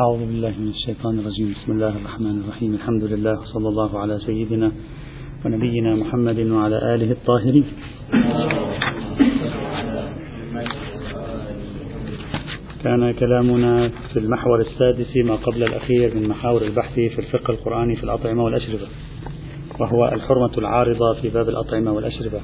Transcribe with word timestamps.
أعوذ 0.00 0.18
بالله 0.18 0.54
من 0.58 0.68
الشيطان 0.68 1.18
الرجيم. 1.18 1.54
بسم 1.54 1.72
الله 1.72 1.88
الرحمن 1.88 2.40
الرحيم. 2.40 2.74
الحمد 2.74 3.04
لله 3.04 3.36
صلى 3.44 3.68
الله 3.68 3.98
على 3.98 4.18
سيدنا 4.18 4.72
ونبينا 5.44 5.94
محمد 5.94 6.38
وعلى 6.38 6.94
آله 6.94 7.10
الطاهرين. 7.10 7.64
كان 12.84 13.12
كلامنا 13.12 13.88
في 14.12 14.18
المحور 14.18 14.60
السادس 14.60 15.16
ما 15.16 15.34
قبل 15.36 15.62
الأخير 15.62 16.14
من 16.14 16.28
محاور 16.28 16.62
البحث 16.62 16.94
في 16.94 17.18
الفقه 17.18 17.50
القرآني 17.50 17.96
في 17.96 18.04
الأطعمة 18.04 18.44
والأشربة 18.44 18.88
وهو 19.80 20.08
الحرمة 20.08 20.58
العارضة 20.58 21.14
في 21.22 21.28
باب 21.28 21.48
الأطعمة 21.48 21.92
والأشربة. 21.92 22.40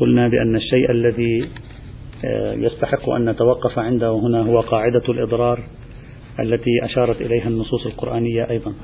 قلنا 0.00 0.28
بأن 0.28 0.56
الشيء 0.56 0.90
الذي 0.90 1.48
آه، 2.24 2.54
يستحق 2.54 3.08
أن 3.10 3.30
نتوقف 3.30 3.78
عنده 3.78 4.12
هنا 4.12 4.42
هو 4.42 4.60
قاعدة 4.60 5.02
الإضرار 5.08 5.64
التي 6.40 6.70
أشارت 6.82 7.20
إليها 7.20 7.48
النصوص 7.48 7.86
القرآنية 7.86 8.50
أيضا. 8.50 8.74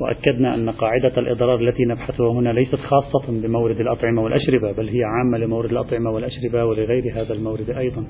وأكدنا 0.00 0.54
أن 0.54 0.70
قاعدة 0.70 1.18
الإضرار 1.18 1.60
التي 1.60 1.84
نبحثها 1.84 2.32
هنا 2.32 2.48
ليست 2.48 2.76
خاصة 2.76 3.22
بمورد 3.28 3.80
الأطعمة 3.80 4.22
والأشربة 4.22 4.72
بل 4.72 4.88
هي 4.88 5.04
عامة 5.04 5.38
لمورد 5.38 5.70
الأطعمة 5.70 6.10
والأشربة 6.10 6.64
ولغير 6.64 7.12
هذا 7.14 7.34
المورد 7.34 7.70
أيضا. 7.70 8.04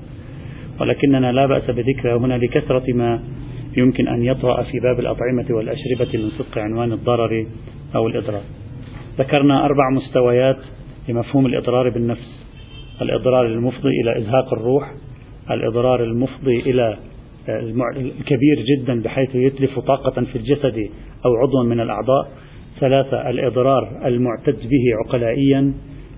ولكننا 0.81 1.31
لا 1.31 1.45
بأس 1.45 1.69
بذكرها 1.69 2.17
هنا 2.17 2.37
لكثرة 2.37 2.93
ما 2.93 3.23
يمكن 3.77 4.07
أن 4.07 4.23
يطرأ 4.23 4.63
في 4.63 4.79
باب 4.79 4.99
الأطعمة 4.99 5.45
والأشربة 5.49 6.23
من 6.23 6.29
صدق 6.29 6.57
عنوان 6.57 6.91
الضرر 6.91 7.45
أو 7.95 8.07
الإضرار. 8.07 8.41
ذكرنا 9.19 9.65
أربع 9.65 9.89
مستويات 9.89 10.57
لمفهوم 11.09 11.45
الإضرار 11.45 11.89
بالنفس 11.89 12.45
الإضرار 13.01 13.45
المفضي 13.45 13.89
إلى 14.03 14.17
إزهاق 14.17 14.53
الروح 14.53 14.93
الإضرار 15.51 16.03
المفضي 16.03 16.59
إلى 16.59 16.97
الكبير 17.97 18.65
جدا 18.69 19.01
بحيث 19.01 19.35
يتلف 19.35 19.79
طاقة 19.79 20.23
في 20.23 20.35
الجسد 20.35 20.89
أو 21.25 21.35
عضوا 21.35 21.63
من 21.63 21.79
الأعضاء. 21.79 22.31
ثلاثة 22.79 23.29
الإضرار 23.29 24.01
المعتد 24.05 24.55
به 24.55 24.83
عقلائيا 25.05 25.73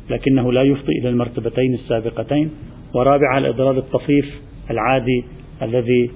لكنه 0.10 0.54
لا 0.54 0.64
يفضي 0.64 1.00
إلى 1.02 1.10
المرتبتين 1.10 1.74
السابقتين. 1.74 2.50
ورابعة 2.96 3.38
الإضرار 3.38 3.78
الطفيف 3.78 4.42
العادي 4.72 5.24
الذي 5.62 6.10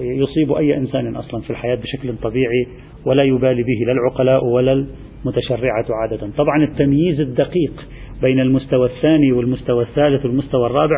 يصيب 0.00 0.52
أي 0.52 0.76
إنسان 0.76 1.16
أصلا 1.16 1.40
في 1.40 1.50
الحياة 1.50 1.74
بشكل 1.74 2.16
طبيعي 2.22 2.66
ولا 3.06 3.22
يبالي 3.22 3.62
به 3.62 3.86
لا 3.86 3.92
العقلاء 3.92 4.44
ولا 4.44 4.86
المتشرعة 5.24 5.86
عادة. 6.02 6.30
طبعا 6.36 6.64
التمييز 6.64 7.20
الدقيق 7.20 7.86
بين 8.22 8.40
المستوى 8.40 8.86
الثاني 8.86 9.32
والمستوى 9.32 9.84
الثالث 9.84 10.24
والمستوى 10.24 10.66
الرابع 10.66 10.96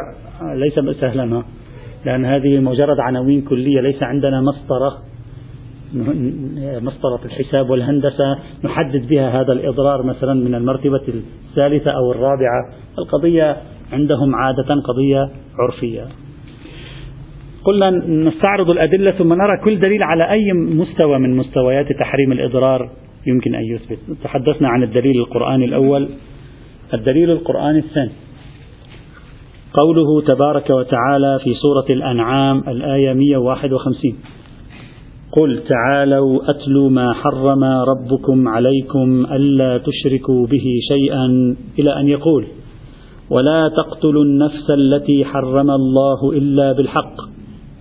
ليس 0.55 0.75
سهلا 0.75 1.43
لأن 2.07 2.25
هذه 2.25 2.61
مجرد 2.61 3.01
عناوين 3.01 3.43
كلية 3.43 3.81
ليس 3.81 4.03
عندنا 4.03 4.41
مسطرة 4.41 5.03
مسطرة 6.81 7.21
الحساب 7.25 7.71
والهندسة 7.71 8.39
نحدد 8.65 9.09
بها 9.09 9.41
هذا 9.41 9.53
الإضرار 9.53 10.03
مثلا 10.03 10.35
من 10.35 10.55
المرتبة 10.55 11.01
الثالثة 11.49 11.91
أو 11.91 12.13
الرابعة. 12.13 12.73
القضية 12.99 13.57
عندهم 13.93 14.35
عادة 14.35 14.75
قضية 14.75 15.31
عرفية. 15.59 16.05
قلنا 17.65 17.91
نستعرض 18.09 18.71
الأدلة 18.71 19.11
ثم 19.11 19.33
نرى 19.33 19.57
كل 19.65 19.79
دليل 19.79 20.03
على 20.03 20.31
أي 20.31 20.53
مستوى 20.53 21.19
من 21.19 21.37
مستويات 21.37 21.93
تحريم 21.93 22.33
الإضرار 22.33 22.91
يمكن 23.27 23.55
أن 23.55 23.65
يثبت. 23.65 23.99
تحدثنا 24.25 24.69
عن 24.69 24.83
الدليل 24.83 25.21
القرآني 25.21 25.65
الأول. 25.65 26.09
الدليل 26.95 27.31
القرآني 27.31 27.79
الثاني. 27.79 28.13
قوله 29.77 30.21
تبارك 30.21 30.71
وتعالى 30.71 31.39
في 31.45 31.55
سورة 31.55 31.85
الأنعام 31.91 32.63
الآية 32.69 33.13
151 33.13 34.15
قل 35.33 35.63
تعالوا 35.69 36.51
أتلوا 36.51 36.91
ما 36.91 37.13
حرم 37.13 37.65
ربكم 37.65 38.49
عليكم 38.49 39.27
ألا 39.33 39.79
تشركوا 39.79 40.47
به 40.47 40.65
شيئا 40.89 41.57
إلى 41.79 42.01
أن 42.01 42.09
يقول 42.09 42.47
ولا 43.31 43.69
تقتلوا 43.69 44.25
النفس 44.25 44.71
التي 44.71 45.25
حرم 45.25 45.71
الله 45.71 46.33
إلا 46.33 46.73
بالحق 46.73 47.17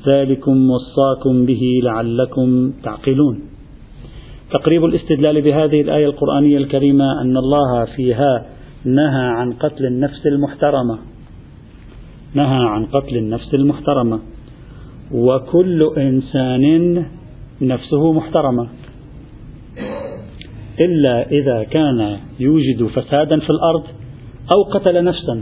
ذلكم 0.07 0.69
وصاكم 0.69 1.45
به 1.45 1.61
لعلكم 1.83 2.71
تعقلون. 2.83 3.39
تقريب 4.51 4.85
الاستدلال 4.85 5.41
بهذه 5.41 5.81
الآية 5.81 6.05
القرآنية 6.05 6.57
الكريمة 6.57 7.21
أن 7.21 7.37
الله 7.37 7.85
فيها 7.85 8.45
نهى 8.85 9.27
عن 9.37 9.53
قتل 9.53 9.85
النفس 9.85 10.27
المحترمة. 10.27 11.14
نهى 12.35 12.65
عن 12.67 12.85
قتل 12.85 13.17
النفس 13.17 13.53
المحترمة. 13.53 14.19
وكل 15.11 15.91
إنسان 15.97 17.05
نفسه 17.61 18.13
محترمة. 18.13 18.67
إلا 20.79 21.31
إذا 21.31 21.63
كان 21.63 22.17
يوجد 22.39 22.85
فسادا 22.85 23.39
في 23.39 23.49
الأرض 23.49 23.83
أو 24.55 24.63
قتل 24.63 25.03
نفسا. 25.03 25.41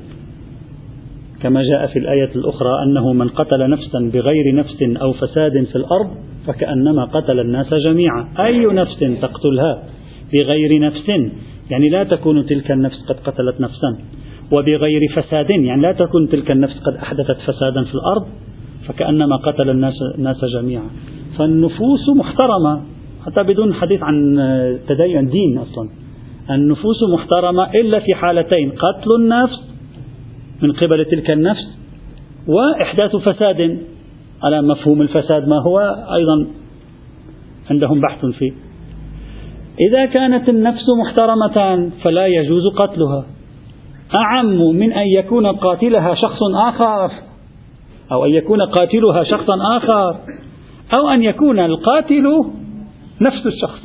كما 1.42 1.64
جاء 1.64 1.88
في 1.88 2.00
الآية 2.00 2.32
الأخرى 2.36 2.84
أنه 2.84 3.14
من 3.14 3.28
قتل 3.28 3.70
نفسا 3.70 4.00
بغير 4.14 4.56
نفس 4.56 4.78
أو 4.82 5.14
فساد 5.14 5.64
في 5.64 5.76
الأرض 5.76 6.10
فكأنما 6.48 7.06
قتل 7.06 7.40
الناس 7.40 7.74
جميعا. 7.74 8.28
أي 8.40 8.66
نفس 8.66 9.00
تقتلها 9.00 9.84
بغير 10.34 10.80
نفس؟ 10.80 11.10
يعني 11.72 11.90
لا 11.90 12.04
تكون 12.04 12.46
تلك 12.46 12.72
النفس 12.72 13.06
قد 13.10 13.16
قتلت 13.16 13.62
نفسا. 13.62 13.98
وبغير 14.54 15.02
فساد. 15.16 15.50
يعني 15.50 15.82
لا 15.82 15.92
تكون 15.92 16.30
تلك 16.30 16.52
النفس 16.52 16.80
قد 16.80 16.96
أحدثت 16.96 17.38
فسادا 17.48 17.84
في 17.84 17.96
الأرض 17.96 18.26
فكأنما 18.88 19.36
قتل 19.36 19.70
الناس, 19.70 19.94
الناس 20.18 20.46
جميعا. 20.46 20.90
فالنفوس 21.38 22.10
محترمة 22.16 22.82
حتى 23.26 23.44
بدون 23.44 23.74
حديث 23.74 24.04
عن 24.04 24.36
تدين 24.88 25.30
دين 25.30 25.58
أصلا. 25.58 25.90
النفوس 26.52 27.04
محترمة 27.14 27.64
إلا 27.72 28.00
في 28.00 28.16
حالتين 28.16 28.72
قتل 28.72 29.10
النفس 29.20 29.60
من 30.62 30.72
قبل 30.72 31.06
تلك 31.06 31.32
النفس 31.32 31.68
وإحداث 32.48 33.16
فساد. 33.16 33.80
على 34.44 34.62
مفهوم 34.62 35.02
الفساد 35.02 35.48
ما 35.48 35.62
هو؟ 35.62 35.80
أيضا 36.14 36.48
عندهم 37.72 38.02
بحث 38.02 38.26
فيه. 38.26 38.52
إذا 39.90 40.06
كانت 40.06 40.50
النفس 40.50 40.86
محترمة 41.02 41.90
فلا 42.04 42.28
يجوز 42.28 42.68
قتلها. 42.76 43.26
أعم 44.16 44.76
من 44.76 44.94
أن 44.94 45.08
يكون 45.08 45.48
قاتلها 45.48 46.16
شخص 46.16 46.40
آخر 46.68 47.12
أو 48.12 48.26
أن 48.26 48.32
يكون 48.32 48.62
قاتلها 48.62 49.24
شخصا 49.24 49.58
آخر 49.78 50.16
أو 51.00 51.10
أن 51.10 51.24
يكون 51.24 51.60
القاتل 51.60 52.24
نفس 53.22 53.46
الشخص. 53.46 53.82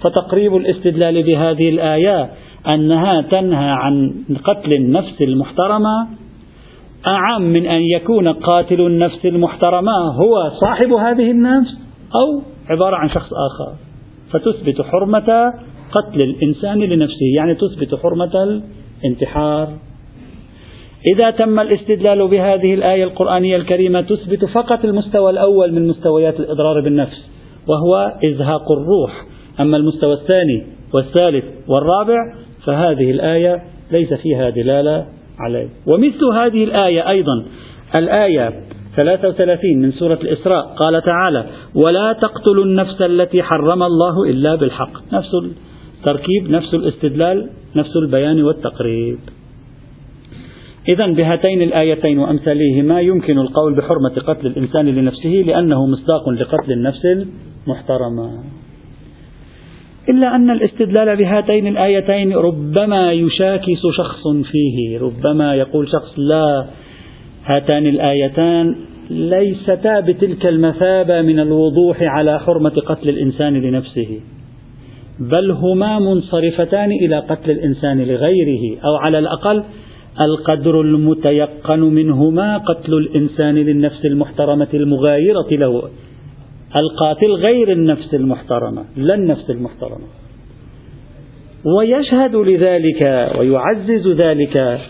فتقريب 0.00 0.56
الاستدلال 0.56 1.22
بهذه 1.22 1.68
الآية 1.68 2.30
أنها 2.74 3.22
تنهى 3.22 3.70
عن 3.70 4.14
قتل 4.44 4.70
النفس 4.76 5.22
المحترمة. 5.22 6.08
أعم 7.06 7.42
من 7.42 7.66
أن 7.66 7.80
يكون 7.82 8.28
قاتل 8.28 8.80
النفس 8.80 9.26
المحترمة 9.26 9.92
هو 9.92 10.50
صاحب 10.64 10.92
هذه 10.92 11.30
النفس 11.30 11.70
أو 12.14 12.42
عبارة 12.70 12.96
عن 12.96 13.08
شخص 13.08 13.30
آخر. 13.32 13.72
فتثبت 14.32 14.82
حرمة 14.82 15.52
قتل 15.92 16.18
الإنسان 16.24 16.78
لنفسه 16.78 17.26
يعني 17.36 17.54
تثبت 17.54 17.94
حرمة 17.94 18.60
الانتحار. 19.04 19.68
إذا 21.14 21.30
تم 21.30 21.60
الاستدلال 21.60 22.28
بهذه 22.28 22.74
الآية 22.74 23.04
القرآنية 23.04 23.56
الكريمة 23.56 24.00
تثبت 24.00 24.44
فقط 24.44 24.84
المستوى 24.84 25.30
الأول 25.30 25.72
من 25.72 25.88
مستويات 25.88 26.40
الإضرار 26.40 26.80
بالنفس 26.80 27.28
وهو 27.68 28.12
إزهاق 28.24 28.72
الروح. 28.72 29.26
أما 29.60 29.76
المستوى 29.76 30.14
الثاني 30.14 30.66
والثالث 30.94 31.44
والرابع 31.68 32.34
فهذه 32.66 33.10
الآية 33.10 33.62
ليس 33.92 34.14
فيها 34.14 34.50
دلالة 34.50 35.06
عليه. 35.38 35.68
ومثل 35.86 36.24
هذه 36.24 36.64
الآية 36.64 37.08
أيضا 37.08 37.44
الآية 37.96 38.52
33 38.96 39.82
من 39.82 39.92
سورة 39.92 40.18
الإسراء 40.22 40.66
قال 40.66 41.02
تعالى 41.02 41.46
ولا 41.74 42.12
تقتلوا 42.12 42.64
النفس 42.64 43.02
التي 43.02 43.42
حرم 43.42 43.82
الله 43.82 44.30
إلا 44.30 44.54
بالحق. 44.54 45.12
نفس 45.12 45.30
التركيب 46.02 46.50
نفس 46.50 46.74
الاستدلال 46.74 47.50
نفس 47.76 47.96
البيان 47.96 48.42
والتقريب. 48.42 49.18
إذا 50.88 51.06
بهاتين 51.06 51.62
الآيتين 51.62 52.18
وأمثالهما 52.18 53.00
يمكن 53.00 53.38
القول 53.38 53.76
بحرمة 53.76 54.14
قتل 54.26 54.46
الإنسان 54.46 54.86
لنفسه 54.86 55.44
لأنه 55.46 55.86
مصداق 55.86 56.28
لقتل 56.28 56.72
النفس 56.72 57.04
المحترمة. 57.04 58.44
إلا 60.08 60.36
أن 60.36 60.50
الاستدلال 60.50 61.16
بهاتين 61.16 61.66
الآيتين 61.66 62.32
ربما 62.32 63.12
يشاكس 63.12 63.82
شخص 63.96 64.22
فيه 64.52 64.98
ربما 64.98 65.54
يقول 65.54 65.88
شخص 65.88 66.18
لا 66.18 66.66
هاتان 67.44 67.86
الآيتان 67.86 68.76
ليستا 69.10 70.00
بتلك 70.00 70.46
المثابة 70.46 71.22
من 71.22 71.40
الوضوح 71.40 72.02
على 72.02 72.40
حرمة 72.40 72.70
قتل 72.70 73.08
الإنسان 73.08 73.54
لنفسه. 73.54 74.20
بل 75.30 75.50
هما 75.50 75.98
منصرفتان 75.98 76.92
إلى 76.92 77.18
قتل 77.18 77.50
الإنسان 77.50 77.98
لغيره 78.02 78.80
أو 78.84 78.96
على 78.96 79.18
الأقل 79.18 79.64
القدر 80.20 80.80
المتيقن 80.80 81.80
منهما 81.80 82.58
قتل 82.58 82.94
الإنسان 82.94 83.54
للنفس 83.54 84.04
المحترمة 84.04 84.68
المغايرة 84.74 85.48
له. 85.50 85.82
القاتل 86.80 87.32
غير 87.32 87.72
النفس 87.72 88.14
المحترمة 88.14 88.84
لا 88.96 89.14
النفس 89.14 89.50
المحترمة. 89.50 90.06
ويشهد 91.64 92.36
لذلك 92.36 93.02
ويعزز 93.38 94.08
ذلك 94.08 94.80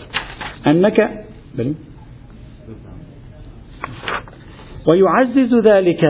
أنك 0.67 1.25
ويعزز 4.91 5.53
ذلك 5.65 6.01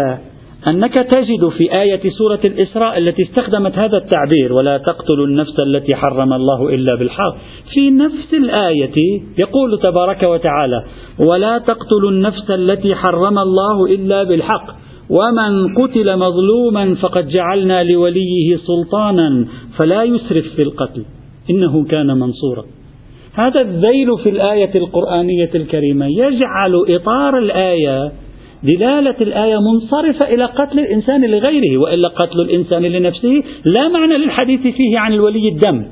أنك 0.67 0.93
تجد 0.93 1.49
في 1.57 1.81
آية 1.81 2.09
سورة 2.17 2.39
الإسراء 2.45 2.97
التي 2.97 3.23
استخدمت 3.23 3.77
هذا 3.77 3.97
التعبير 3.97 4.53
ولا 4.59 4.77
تقتلوا 4.77 5.25
النفس 5.25 5.55
التي 5.67 5.95
حرم 5.95 6.33
الله 6.33 6.69
إلا 6.69 6.95
بالحق. 6.95 7.35
في 7.73 7.91
نفس 7.91 8.33
الآية 8.33 9.21
يقول 9.37 9.79
تبارك 9.79 10.23
وتعالى 10.23 10.83
ولا 11.19 11.57
تقتلوا 11.57 12.11
النفس 12.11 12.51
التي 12.51 12.95
حرم 12.95 13.39
الله 13.39 13.85
إلا 13.85 14.23
بالحق. 14.23 14.83
ومن 15.09 15.75
قتل 15.75 16.17
مظلوما 16.17 16.95
فقد 16.95 17.27
جعلنا 17.27 17.83
لوليه 17.83 18.55
سلطانا 18.55 19.47
فلا 19.79 20.03
يسرف 20.03 20.45
في 20.55 20.61
القتل 20.61 21.05
إنه 21.49 21.85
كان 21.85 22.07
منصورا. 22.07 22.65
هذا 23.33 23.61
الذيل 23.61 24.17
في 24.23 24.29
الآية 24.29 24.75
القرآنية 24.75 25.49
الكريمة 25.55 26.05
يجعل 26.07 26.85
إطار 26.89 27.37
الآية 27.37 28.11
دلالة 28.63 29.15
الآية 29.21 29.57
منصرفة 29.59 30.33
إلى 30.33 30.45
قتل 30.45 30.79
الإنسان 30.79 31.25
لغيره 31.25 31.77
وإلا 31.77 32.07
قتل 32.07 32.41
الإنسان 32.41 32.81
لنفسه 32.81 33.43
لا 33.77 33.87
معنى 33.87 34.17
للحديث 34.17 34.61
فيه 34.61 34.99
عن 34.99 35.13
الولي 35.13 35.49
الدم. 35.49 35.85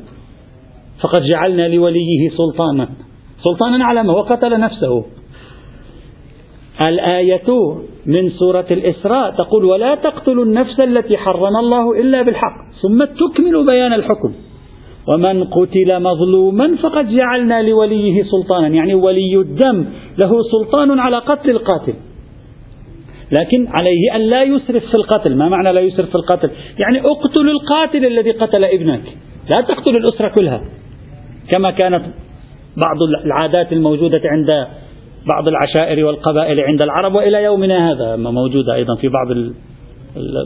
فقد 1.04 1.22
جعلنا 1.34 1.68
لوليه 1.68 2.30
سلطانا. 2.38 2.90
سلطانا 3.44 3.86
على 3.86 4.04
ما؟ 4.04 4.14
هو 4.14 4.22
قتل 4.22 4.60
نفسه. 4.60 5.06
الآية 6.88 7.50
من 8.06 8.30
سورة 8.30 8.66
الإسراء 8.72 9.32
تقول 9.32 9.66
ولا 9.66 9.96
تقتلوا 9.96 10.46
النفس 10.46 10.84
التي 10.84 11.18
حرم 11.18 11.58
الله 11.58 12.02
إلا 12.02 12.22
بالحق. 12.22 12.58
ثم 12.82 13.04
تكمل 13.04 13.66
بيان 13.72 13.94
الحكم. 13.94 14.34
ومن 15.14 15.44
قتل 15.44 16.00
مظلوما 16.04 16.78
فقد 16.84 17.10
جعلنا 17.10 17.62
لوليه 17.62 18.24
سلطانا. 18.24 18.68
يعني 18.68 18.94
ولي 18.94 19.36
الدم 19.36 19.86
له 20.18 20.32
سلطان 20.52 21.00
على 21.00 21.18
قتل 21.18 21.50
القاتل. 21.50 21.94
لكن 23.32 23.68
عليه 23.80 24.16
أن 24.16 24.22
لا 24.22 24.44
يسرف 24.44 24.86
في 24.86 24.96
القتل. 24.96 25.36
ما 25.36 25.50
معنى 25.50 25.74
لا 25.74 25.82
يسرف 25.82 26.10
في 26.10 26.16
القتل؟ 26.16 26.50
يعني 26.78 27.00
اقتل 27.00 27.50
القاتل 27.50 28.06
الذي 28.06 28.32
قتل 28.32 28.64
ابنك. 28.64 29.04
لا 29.56 29.62
تقتل 29.62 29.96
الأسرة 29.96 30.28
كلها. 30.28 30.62
كما 31.52 31.72
كانت 31.72 32.06
بعض 32.78 33.26
العادات 33.26 33.74
الموجودة 33.74 34.22
عند 34.26 34.68
بعض 35.34 35.48
العشائر 35.48 36.06
والقبائل 36.06 36.60
عند 36.60 36.84
العرب 36.84 37.16
وإلى 37.16 37.44
يومنا 37.44 37.92
هذا 37.92 38.16
موجودة 38.16 38.76
أيضا 38.76 38.96
في 38.96 39.08
بعض 39.08 39.28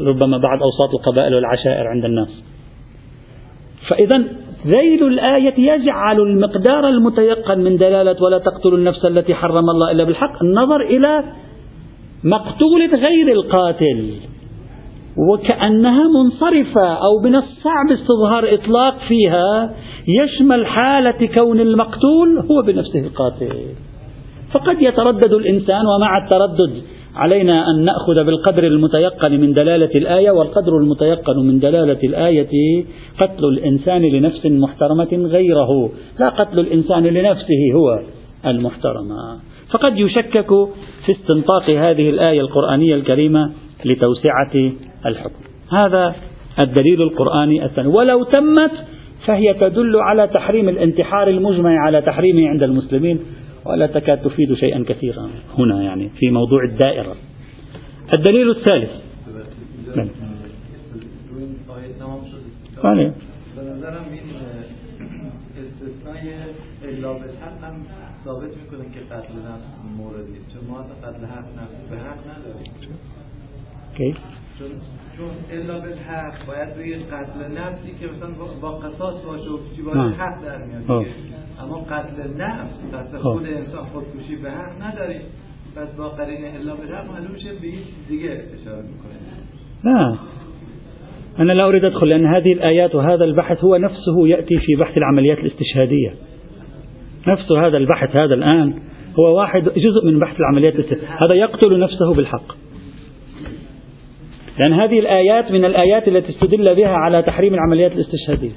ربما 0.07 0.37
بعض 0.37 0.59
أوساط 0.63 0.93
القبائل 0.99 1.35
والعشائر 1.35 1.87
عند 1.87 2.05
الناس. 2.05 2.43
فإذا 3.89 4.23
ذيل 4.67 5.07
الآية 5.07 5.73
يجعل 5.73 6.19
المقدار 6.19 6.89
المتيقن 6.89 7.59
من 7.59 7.77
دلالة 7.77 8.23
ولا 8.23 8.37
تقتلوا 8.37 8.77
النفس 8.77 9.05
التي 9.05 9.35
حرم 9.35 9.69
الله 9.69 9.91
إلا 9.91 10.03
بالحق 10.03 10.43
النظر 10.43 10.81
إلى 10.81 11.23
مقتولة 12.25 12.89
غير 13.07 13.31
القاتل. 13.31 14.13
وكأنها 15.31 16.03
منصرفة 16.07 16.93
أو 16.93 17.19
من 17.23 17.35
الصعب 17.35 17.91
استظهار 17.91 18.53
إطلاق 18.53 18.95
فيها 19.07 19.73
يشمل 20.23 20.65
حالة 20.65 21.29
كون 21.37 21.59
المقتول 21.59 22.39
هو 22.51 22.61
بنفسه 22.67 22.99
القاتل. 22.99 23.53
فقد 24.53 24.81
يتردد 24.81 25.33
الإنسان 25.33 25.81
ومع 25.85 26.17
التردد 26.17 26.81
علينا 27.15 27.63
أن 27.69 27.85
نأخذ 27.85 28.23
بالقدر 28.25 28.63
المتيقن 28.63 29.41
من 29.41 29.53
دلالة 29.53 29.89
الآية 29.95 30.31
والقدر 30.31 30.77
المتيقن 30.77 31.37
من 31.37 31.59
دلالة 31.59 31.99
الآية 32.03 32.85
قتل 33.21 33.45
الإنسان 33.45 34.01
لنفس 34.01 34.45
محترمة 34.45 35.07
غيره 35.13 35.89
لا 36.19 36.29
قتل 36.29 36.59
الإنسان 36.59 37.03
لنفسه 37.03 37.73
هو 37.75 37.99
المحترمة 38.45 39.39
فقد 39.71 39.99
يشكك 39.99 40.49
في 41.05 41.11
استنطاق 41.11 41.69
هذه 41.69 42.09
الآية 42.09 42.41
القرآنية 42.41 42.95
الكريمة 42.95 43.51
لتوسعة 43.85 44.71
الحكم. 45.05 45.43
هذا 45.71 46.15
الدليل 46.63 47.01
القرآني 47.01 47.65
الثاني. 47.65 47.87
ولو 47.87 48.23
تمت 48.23 48.71
فهي 49.25 49.53
تدل 49.53 49.95
على 49.95 50.27
تحريم 50.27 50.69
الانتحار 50.69 51.27
المجمع 51.27 51.79
على 51.85 52.01
تحريمه 52.01 52.49
عند 52.49 52.63
المسلمين 52.63 53.19
ولا 53.65 53.87
تكاد 53.87 54.21
تفيد 54.21 54.53
شيئا 54.53 54.83
كثيرا 54.87 55.29
هنا 55.57 55.83
يعني 55.83 56.09
في 56.19 56.31
موضوع 56.31 56.59
الدائرة. 56.63 57.15
الدليل 58.17 58.49
الثالث. 58.49 58.91
بله 59.95 60.07
ثابت 68.25 68.51
میکنه. 68.57 68.84
قتل 69.15 69.33
نفس 69.33 69.69
موردی 69.97 70.39
چون 70.53 70.63
ما 70.69 70.77
قتل 70.77 71.25
حق 71.25 71.47
نفس 71.59 71.89
به 71.89 71.97
حق 71.97 72.21
نداریم 72.31 72.71
کی؟ 73.97 74.15
چون 74.59 74.67
چون 75.17 75.29
الا 75.51 75.79
بالحق 75.79 76.45
باید 76.47 76.75
بگید 76.77 77.01
قتل 77.07 77.57
نفسی 77.57 77.91
که 77.99 78.07
مثلا 78.07 78.29
با 78.61 78.71
قصاص 78.71 79.25
باشه 79.25 79.49
و 79.49 79.59
چی 79.75 79.81
باشه 79.81 79.99
حق 79.99 80.41
در 80.45 80.57
میاد 80.65 81.05
اما 81.59 81.77
قتل 81.77 82.33
نفس 82.37 82.93
قتل 82.93 83.17
خود 83.17 83.45
انسان 83.45 83.85
خودکشی 83.85 84.35
به 84.35 84.51
حق 84.51 84.83
نداریم 84.83 85.21
پس 85.75 85.87
با 85.97 86.09
قرین 86.09 86.45
الا 86.55 86.75
بالحق 86.75 87.11
معلوم 87.11 87.31
میشه 87.31 87.53
به 87.53 87.71
دیگه 88.09 88.43
اشاره 88.61 88.81
میکنه 88.81 89.15
نه 89.83 90.17
أنا 91.39 91.53
لا 91.53 91.67
أريد 91.67 91.85
أدخل 91.85 92.07
لأن 92.07 92.25
هذه 92.25 92.53
الآيات 92.53 92.95
وهذا 92.95 93.23
البحث 93.23 93.63
هو 93.63 93.77
نفسه 93.77 94.27
يأتي 94.27 94.57
في 94.57 94.75
بحث 94.75 94.97
العمليات 94.97 95.39
الاستشهادية 95.39 96.13
نفس 97.27 97.51
هذا 97.51 97.77
البحث 97.77 98.15
هذا 98.15 98.33
الآن 98.33 98.73
هو 99.19 99.37
واحد 99.37 99.63
جزء 99.63 100.05
من 100.05 100.19
بحث 100.19 100.39
العمليات 100.39 100.73
هذا 101.23 101.33
يقتل 101.35 101.79
نفسه 101.79 102.13
بالحق. 102.13 102.55
لأن 104.59 104.73
هذه 104.73 104.99
الآيات 104.99 105.51
من 105.51 105.65
الآيات 105.65 106.07
التي 106.07 106.29
استدل 106.29 106.75
بها 106.75 106.95
على 106.95 107.21
تحريم 107.21 107.53
العمليات 107.53 107.91
الاستشهادية. 107.91 108.51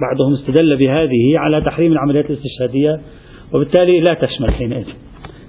بعضهم 0.00 0.32
استدل 0.32 0.76
بهذه 0.76 1.38
على 1.38 1.60
تحريم 1.60 1.92
العمليات 1.92 2.30
الاستشهادية 2.30 3.00
وبالتالي 3.52 4.00
لا 4.00 4.14
تشمل 4.14 4.54
حينئذ. 4.54 4.86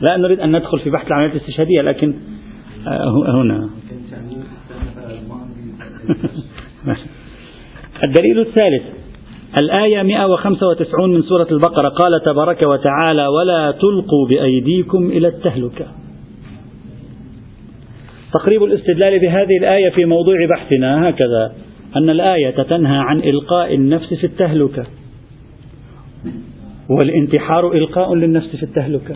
لا 0.01 0.17
نريد 0.17 0.39
أن 0.39 0.55
ندخل 0.57 0.79
في 0.79 0.89
بحث 0.89 1.07
العمليات 1.07 1.35
الاستشهادية 1.35 1.81
لكن 1.81 2.13
آه، 2.87 3.41
هنا. 3.41 3.69
الدليل 8.07 8.39
الثالث. 8.39 9.00
الآية 9.59 10.03
195 10.03 11.13
من 11.13 11.21
سورة 11.21 11.47
البقرة. 11.51 11.89
قال 11.89 12.21
تبارك 12.25 12.61
وتعالى 12.61 13.27
ولا 13.27 13.71
تلقوا 13.71 14.27
بأيديكم 14.29 15.09
إلى 15.09 15.27
التهلكة. 15.27 15.85
تقريب 18.33 18.63
الاستدلال 18.63 19.19
بهذه 19.19 19.57
الآية 19.57 19.89
في 19.89 20.05
موضوع 20.05 20.35
بحثنا 20.49 21.09
هكذا 21.09 21.53
أن 21.95 22.09
الآية 22.09 22.63
تنهى 22.63 22.97
عن 22.97 23.19
إلقاء 23.19 23.75
النفس 23.75 24.13
في 24.13 24.23
التهلكة 24.23 24.85
والانتحار 26.89 27.71
إلقاء 27.73 28.15
للنفس 28.15 28.55
في 28.55 28.63
التهلكة. 28.63 29.15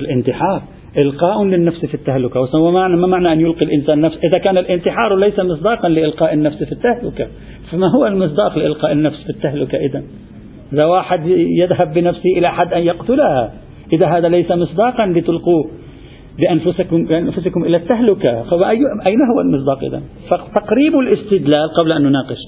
الانتحار. 0.00 0.62
إلقاء 0.98 1.44
للنفس 1.44 1.86
في 1.86 1.94
التهلكة. 1.94 2.40
وما 2.40 2.88
معنى 2.88 3.32
أن 3.32 3.40
يلقي 3.40 3.64
الإنسان 3.64 4.00
نفس 4.00 4.16
إذا 4.16 4.44
كان 4.44 4.58
الانتحار 4.58 5.16
ليس 5.16 5.40
مصداقا 5.40 5.88
لإلقاء 5.88 6.34
النفس 6.34 6.62
في 6.62 6.72
التهلكة 6.72 7.26
فما 7.70 7.86
هو 7.96 8.06
المصداق 8.06 8.58
لإلقاء 8.58 8.92
النفس 8.92 9.22
في 9.22 9.30
التهلكة 9.30 9.78
إذا 9.78 10.02
إذا 10.72 10.84
واحد 10.84 11.26
يذهب 11.60 11.94
بنفسه 11.94 12.30
إلى 12.36 12.52
حد 12.52 12.72
أن 12.72 12.82
يقتلها 12.82 13.52
إذا 13.92 14.06
هذا 14.06 14.28
ليس 14.28 14.50
مصداقا 14.50 15.06
لتلقوا 15.06 15.64
بأنفسكم, 16.38 17.04
بأنفسكم 17.04 17.64
إلى 17.64 17.76
التهلكة. 17.76 18.42
فأين 18.42 19.18
هو 19.34 19.40
المصداق 19.40 19.84
إذا 19.84 20.02
فتقريب 20.30 20.94
الاستدلال 20.98 21.68
قبل 21.78 21.92
أن 21.92 22.02
نناقش. 22.02 22.38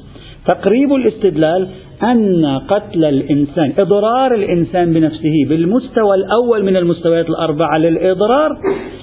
تقريب 0.46 0.94
الاستدلال 0.94 1.68
أن 2.02 2.60
قتل 2.68 3.04
الإنسان 3.04 3.72
إضرار 3.78 4.34
الإنسان 4.34 4.92
بنفسه 4.92 5.48
بالمستوى 5.48 6.14
الأول 6.14 6.64
من 6.64 6.76
المستويات 6.76 7.28
الأربعة 7.28 7.78
للإضرار 7.78 8.50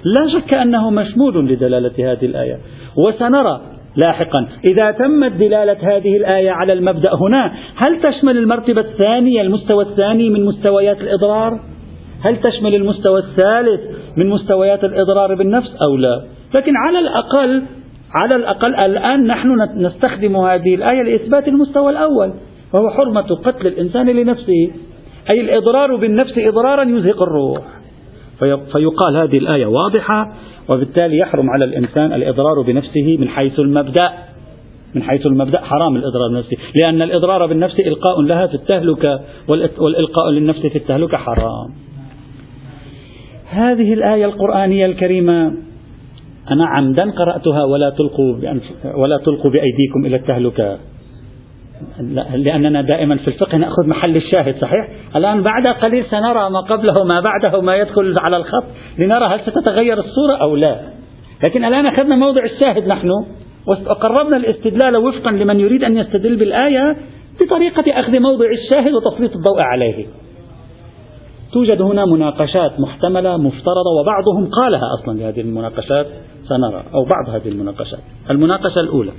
لا 0.04 0.40
شك 0.40 0.54
أنه 0.54 0.90
مشمول 0.90 1.50
لدلالة 1.50 2.12
هذه 2.12 2.26
الآية. 2.26 2.58
وسنرى 2.98 3.62
لاحقا 3.96 4.48
إذا 4.72 4.92
تمت 4.92 5.32
دلالة 5.32 5.98
هذه 5.98 6.18
الآية 6.18 6.52
على 6.52 6.74
المبدأ 6.74 7.10
هنا 7.16 7.54
هل 7.76 8.02
تشمل 8.02 8.38
المرتبة 8.38 8.82
الثانية 8.82 9.42
المستوى 9.42 9.84
الثاني 9.84 10.30
من 10.30 10.46
مستويات 10.46 11.02
الإضرار؟ 11.02 11.60
هل 12.22 12.38
تشمل 12.42 12.76
المستوى 12.76 13.20
الثالث 13.20 13.82
من 14.18 14.30
مستويات 14.30 14.84
الإضرار 14.84 15.36
بالنفس 15.36 15.70
أو 15.88 15.98
لا؟ 15.98 16.22
لكن 16.54 16.72
على 16.88 17.00
الأقل 17.00 17.64
على 18.14 18.36
الأقل 18.36 18.76
الآن 18.86 19.28
نحن 19.28 19.48
نستخدم 19.76 20.36
هذه 20.36 20.76
الآية 20.76 21.02
لإثبات 21.02 21.48
المستوى 21.48 21.90
الأول 21.90 22.34
وهو 22.74 22.90
حرمة 22.90 23.22
قتل 23.22 23.68
الإنسان 23.68 24.10
لنفسه 24.10 24.72
أي 25.34 25.42
الإضرار 25.42 25.96
بالنفس 25.96 26.34
إضرارا 26.38 26.84
يزهق 26.84 27.22
الروح. 27.22 27.64
فيقال 28.72 29.18
هذه 29.18 29.38
الآية 29.38 29.66
واضحة 29.66 30.34
وبالتالي 30.70 31.18
يحرم 31.18 31.50
على 31.50 31.66
الإنسان 31.66 32.14
الإضرار 32.14 32.62
بنفسه 32.62 33.18
من 33.20 33.30
حيث 33.30 33.60
المبدأ. 33.60 34.12
من 34.96 35.04
حيث 35.04 35.26
المبدأ 35.26 35.62
حرام 35.62 35.96
الإضرار 35.96 36.30
بنفسه 36.32 36.58
لأن 36.82 37.02
الإضرار 37.02 37.46
بالنفس 37.46 37.80
إلقاء 37.80 38.22
لها 38.22 38.48
في 38.48 38.54
التهلكة 38.54 39.20
والإلقاء 39.80 40.30
للنفس 40.30 40.60
في 40.60 40.76
التهلكة 40.76 41.18
حرام. 41.18 41.74
هذه 43.50 43.94
الآية 43.94 44.26
القرآنية 44.26 44.86
الكريمة 44.86 45.67
أنا 46.52 46.66
عمدا 46.66 47.12
قرأتها 47.12 47.64
ولا 47.64 47.90
تلقوا 47.90 48.36
ولا 48.96 49.18
تلقوا 49.18 49.52
بأيديكم 49.52 50.06
إلى 50.06 50.16
التهلكة. 50.16 50.78
لأننا 52.36 52.82
دائما 52.82 53.18
في 53.18 53.28
الفقه 53.28 53.58
نأخذ 53.58 53.88
محل 53.88 54.16
الشاهد 54.16 54.56
صحيح؟ 54.56 54.90
الآن 55.16 55.44
بعد 55.44 55.68
قليل 55.68 56.06
سنرى 56.06 56.50
ما 56.50 56.60
قبله 56.60 57.04
ما 57.06 57.20
بعده 57.20 57.62
ما 57.62 57.76
يدخل 57.76 58.20
على 58.20 58.38
الخط 58.38 58.64
لنرى 59.00 59.26
هل 59.26 59.40
ستتغير 59.40 59.98
الصورة 59.98 60.38
أو 60.46 60.56
لا. 60.56 60.80
لكن 61.48 61.66
الآن 61.66 61.86
أخذنا 61.86 62.16
موضع 62.16 62.44
الشاهد 62.44 62.88
نحن 62.88 63.10
وقربنا 63.68 64.38
الاستدلال 64.38 64.98
وفقا 64.98 65.32
لمن 65.32 65.60
يريد 65.60 65.84
أن 65.84 65.98
يستدل 65.98 66.36
بالآية 66.36 66.98
بطريقة 67.42 68.00
أخذ 68.00 68.20
موضع 68.20 68.46
الشاهد 68.52 68.94
وتسليط 68.94 69.36
الضوء 69.36 69.62
عليه. 69.62 70.06
توجد 71.54 71.82
هنا 71.82 72.06
مناقشات 72.06 72.80
محتملة 72.80 73.38
مفترضة 73.38 73.92
وبعضهم 74.02 74.50
قالها 74.62 74.84
أصلا 75.00 75.20
لهذه 75.20 75.42
المناقشات. 75.42 76.08
سنرى 76.50 76.84
أو 76.94 77.04
بعض 77.04 77.36
هذه 77.36 77.50
المناقشات. 77.50 78.00
المناقشة 78.30 78.80
الأولى. 78.80 79.12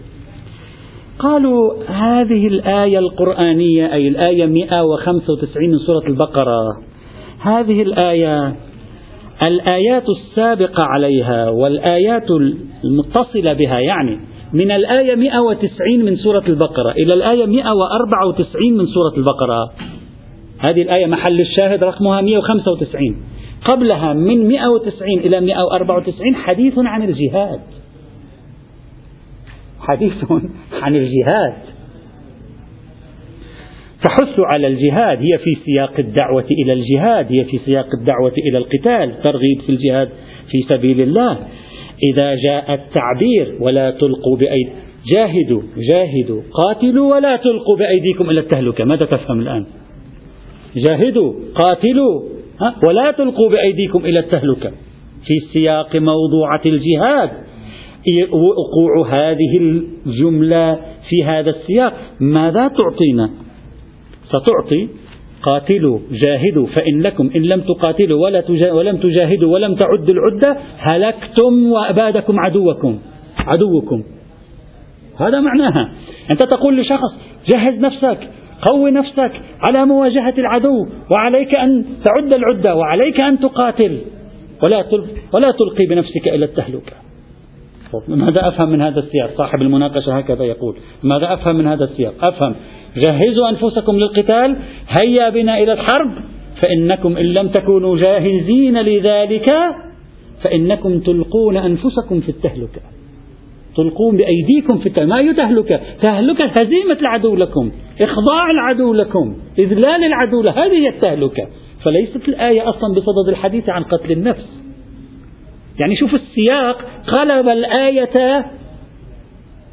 قالوا 1.19 1.85
هذه 1.87 2.47
الآية 2.47 2.99
القرآنية 2.99 3.93
أي 3.93 4.09
الآية 4.09 4.47
195 4.47 5.71
من 5.71 5.79
سورة 5.79 6.07
البقرة. 6.07 6.61
هذه 7.41 7.83
الآية 7.83 8.55
الآيات 9.47 10.05
السابقة 10.09 10.87
عليها 10.87 11.51
والآيات 11.51 12.31
المتصلة 12.85 13.53
بها 13.53 13.79
يعني 13.81 14.21
من 14.53 14.71
الآية 14.71 15.15
190 15.15 16.05
من 16.05 16.17
سورة 16.17 16.45
البقرة 16.49 16.91
إلى 16.91 17.15
الآية 17.15 17.47
194 17.47 18.73
من 18.79 18.87
سورة 18.87 19.13
البقرة. 19.17 19.71
هذه 20.59 20.83
الآية 20.83 21.07
محل 21.07 21.41
الشاهد 21.41 21.85
رقمها 21.85 22.21
195 22.21 23.17
قبلها 23.65 24.12
من 24.12 24.49
190 24.49 25.19
إلى 25.19 25.41
194 25.41 26.35
حديث 26.35 26.75
عن 26.79 27.03
الجهاد. 27.03 27.61
حديث 29.81 30.25
عن 30.83 30.97
الجهاد. 30.97 31.55
تحث 34.05 34.38
على 34.38 34.67
الجهاد. 34.67 35.19
هي 35.19 35.38
في 35.38 35.57
سياق 35.65 35.93
الدعوة 35.99 36.47
إلى 36.50 36.73
الجهاد. 36.73 37.33
هي 37.33 37.45
في 37.45 37.59
سياق 37.59 37.87
الدعوة 37.95 38.33
إلى 38.49 38.59
القتال. 38.59 39.23
ترغيب 39.23 39.61
في 39.67 39.73
الجهاد 39.73 40.09
في 40.50 40.75
سبيل 40.75 41.00
الله. 41.00 41.38
إذا 42.07 42.35
جاء 42.35 42.75
التعبير 42.75 43.57
ولا 43.61 43.91
تلقوا 43.91 44.37
بأيدي 44.37 44.71
جاهدوا 45.12 45.62
جاهدوا. 45.93 46.43
قاتلوا 46.53 47.15
ولا 47.15 47.37
تلقوا 47.37 47.77
بأيديكم 47.79 48.31
إلى 48.31 48.41
التهلكة. 48.41 48.85
ماذا 48.85 49.05
تفهم 49.05 49.41
الآن؟ 49.41 49.67
جاهدوا 50.77 51.35
قاتلوا. 51.55 52.38
ولا 52.88 53.11
تلقوا 53.11 53.50
بأيديكم 53.50 53.99
إلى 53.99 54.19
التهلكة. 54.19 54.71
في 55.27 55.35
سياق 55.53 55.97
موضوعة 55.97 56.62
الجهاد. 56.67 57.31
وقوع 58.31 59.09
هذه 59.11 59.59
الجملة 60.07 60.75
في 61.09 61.25
هذا 61.25 61.50
السياق. 61.50 61.93
ماذا 62.21 62.69
تعطينا؟ 62.69 63.31
ستعطي. 64.29 64.88
قاتلوا 65.43 65.99
جاهدوا 66.11 66.67
فإن 66.67 67.03
لكم 67.03 67.31
إن 67.37 67.43
لم 67.43 67.61
تقاتلوا 67.61 68.25
ولا 68.25 68.45
ولم 68.73 68.97
تجاهدوا 68.97 69.55
ولم 69.55 69.75
تعدوا 69.75 70.15
العدة 70.15 70.61
هلكتم 70.79 71.71
وأبادكم 71.73 72.41
عدوكم. 72.41 72.99
عدوكم. 73.38 74.03
هذا 75.21 75.41
معناها. 75.41 75.93
أنت 76.33 76.43
تقول 76.43 76.81
لشخص 76.81 77.12
جهز 77.55 77.75
نفسك. 77.75 78.19
قو 78.62 78.88
نفسك 78.88 79.33
على 79.69 79.87
مواجهة 79.87 80.35
العدو 80.38 80.87
وعليك 81.15 81.55
أن 81.55 81.85
تعد 82.05 82.33
العدة 82.33 82.77
وعليك 82.77 83.21
أن 83.21 83.41
تقاتل. 83.41 83.99
ولا 84.65 84.85
ولا 85.35 85.50
تلقي 85.50 85.87
بنفسك 85.87 86.29
إلى 86.29 86.45
التهلكة. 86.45 86.93
ماذا 88.09 88.49
أفهم 88.49 88.71
من 88.71 88.83
هذا 88.83 88.99
السياق. 88.99 89.31
صاحب 89.37 89.62
المناقشة 89.62 90.19
هكذا 90.19 90.45
يقول. 90.45 90.77
ماذا 91.03 91.35
أفهم 91.35 91.57
من 91.57 91.67
هذا 91.67 91.85
السياق. 91.85 92.25
أفهم. 92.25 92.55
جهزوا 92.97 93.49
أنفسكم 93.49 93.97
للقتال 93.97 94.57
هيا 95.00 95.31
بنا 95.31 95.59
إلى 95.59 95.73
الحرب 95.73 96.11
فإنكم 96.62 97.17
إن 97.17 97.25
لم 97.25 97.49
تكونوا 97.49 97.97
جاهزين 97.97 98.81
لذلك 98.83 99.47
فإنكم 100.43 101.00
تلقون 101.00 101.57
أنفسكم 101.57 102.21
في 102.21 102.29
التهلكة. 102.29 102.81
تلقون 103.79 104.17
بأيديكم 104.17 104.79
في 104.79 105.05
ما 105.05 105.19
هي 105.19 105.35
تهلكة 105.35 105.81
تهلكة 106.03 106.45
هزيمة 106.45 106.99
العدو 107.01 107.37
لكم 107.37 107.71
إخضاع 108.01 108.51
العدو 108.51 108.93
لكم 108.93 109.37
إذلال 109.59 110.05
العدو 110.05 110.49
هذه 110.49 110.73
هي 110.73 110.89
التهلكة. 110.89 111.47
فليست 111.85 112.29
الآية 112.29 112.69
أصلا 112.69 112.95
بصدد 112.95 113.29
الحديث 113.29 113.69
عن 113.69 113.83
قتل 113.83 114.13
النفس. 114.13 114.47
يعني 115.79 115.97
شوف 115.97 116.15
السياق 116.15 116.85
قلب 117.07 117.49
الآية 117.49 118.45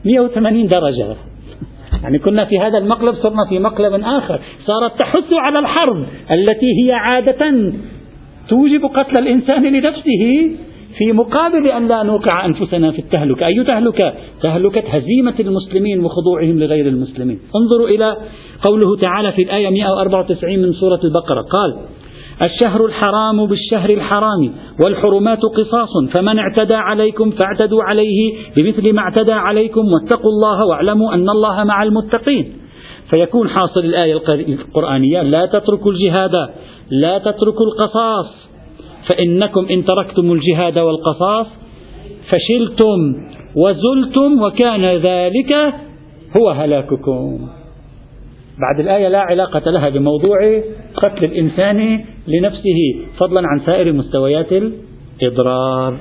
180 0.05 0.67
درجة. 0.67 1.15
يعني 2.03 2.19
كنا 2.19 2.45
في 2.45 2.59
هذا 2.59 2.77
المقلب 2.77 3.15
صرنا 3.15 3.45
في 3.49 3.59
مقلب 3.59 4.01
آخر. 4.03 4.39
صارت 4.65 4.99
تحث 4.99 5.33
على 5.33 5.59
الحرب 5.59 6.05
التي 6.31 6.83
هي 6.83 6.91
عادة 6.91 7.73
توجب 8.49 8.85
قتل 8.85 9.19
الإنسان 9.19 9.63
لنفسه. 9.63 10.51
في 10.97 11.11
مقابل 11.11 11.67
أن 11.67 11.87
لا 11.87 12.03
نوقع 12.03 12.45
أنفسنا 12.45 12.91
في 12.91 12.99
التهلكة. 12.99 13.45
أي 13.45 13.63
تهلكة؟ 13.63 14.13
تهلكة 14.41 14.83
هزيمة 14.89 15.35
المسلمين 15.39 16.05
وخضوعهم 16.05 16.59
لغير 16.59 16.87
المسلمين. 16.87 17.39
انظروا 17.55 17.87
إلى 17.87 18.17
قوله 18.67 18.97
تعالى 18.97 19.31
في 19.31 19.41
الآية 19.41 19.69
194 19.69 20.59
من 20.59 20.73
سورة 20.73 20.99
البقرة. 21.03 21.41
قال 21.41 21.75
الشهر 22.45 22.85
الحرام 22.85 23.45
بالشهر 23.45 23.89
الحرام 23.89 24.51
والحرمات 24.83 25.41
قصاص 25.41 25.89
فمن 26.11 26.39
اعتدى 26.39 26.75
عليكم 26.75 27.31
فاعتدوا 27.31 27.83
عليه 27.83 28.33
بمثل 28.57 28.93
ما 28.93 29.01
اعتدى 29.01 29.33
عليكم 29.33 29.85
واتقوا 29.85 30.31
الله 30.31 30.65
واعلموا 30.65 31.13
أن 31.13 31.29
الله 31.29 31.63
مع 31.63 31.83
المتقين. 31.83 32.53
فيكون 33.09 33.49
حاصل 33.49 33.79
الآية 33.79 34.21
القرآنية 34.31 35.21
لا 35.21 35.45
تتركوا 35.45 35.91
الجهاد 35.91 36.31
لا 36.89 37.17
تتركوا 37.17 37.65
القصاص. 37.65 38.44
فإنكم 39.09 39.65
إن 39.71 39.85
تركتم 39.85 40.31
الجهاد 40.31 40.77
والقصاص 40.77 41.47
فشلتم 42.29 43.25
وزلتم 43.55 44.41
وكان 44.41 44.85
ذلك 44.85 45.53
هو 46.39 46.49
هلاككم. 46.49 47.47
بعد 48.59 48.79
الآية 48.79 49.07
لا 49.07 49.19
علاقة 49.19 49.71
لها 49.71 49.89
بموضوع 49.89 50.61
قتل 50.95 51.25
الإنسان 51.25 52.05
لنفسه 52.27 53.05
فضلا 53.19 53.41
عن 53.47 53.59
سائر 53.65 53.93
مستويات 53.93 54.51
الإضرار. 55.21 55.97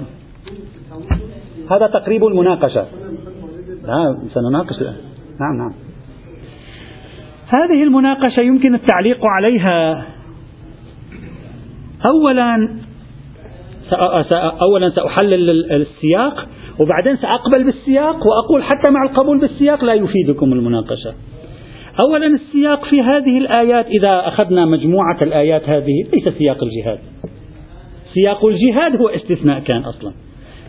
هذا 1.71 1.87
تقريب 1.87 2.25
المناقشة. 2.25 2.87
لا 3.85 4.29
سنناقش. 4.35 4.83
نعم 5.41 5.57
نعم. 5.59 5.73
هذه 7.47 7.83
المناقشة 7.83 8.41
يمكن 8.41 8.75
التعليق 8.75 9.19
عليها. 9.25 10.07
أولا 12.07 12.84
أولا 14.63 14.91
سأحلل 14.91 15.73
السياق 15.73 16.47
وبعدين 16.81 17.17
سأقبل 17.17 17.65
بالسياق 17.65 18.17
وأقول 18.27 18.63
حتى 18.63 18.91
مع 18.91 19.03
القبول 19.11 19.41
بالسياق 19.41 19.85
لا 19.85 19.95
يفيدكم 19.95 20.53
المناقشة. 20.53 21.15
أولا 22.07 22.27
السياق 22.27 22.85
في 22.85 23.01
هذه 23.01 23.39
الآيات 23.39 23.87
إذا 23.87 24.29
أخذنا 24.29 24.67
مجموعة 24.67 25.23
الآيات 25.23 25.69
هذه 25.69 26.03
ليس 26.13 26.29
سياق 26.39 26.65
الجهاد. 26.65 26.99
سياق 28.15 28.45
الجهاد 28.45 28.97
هو 28.97 29.09
استثناء 29.09 29.61
كان 29.61 29.83
أصلا. 29.85 30.13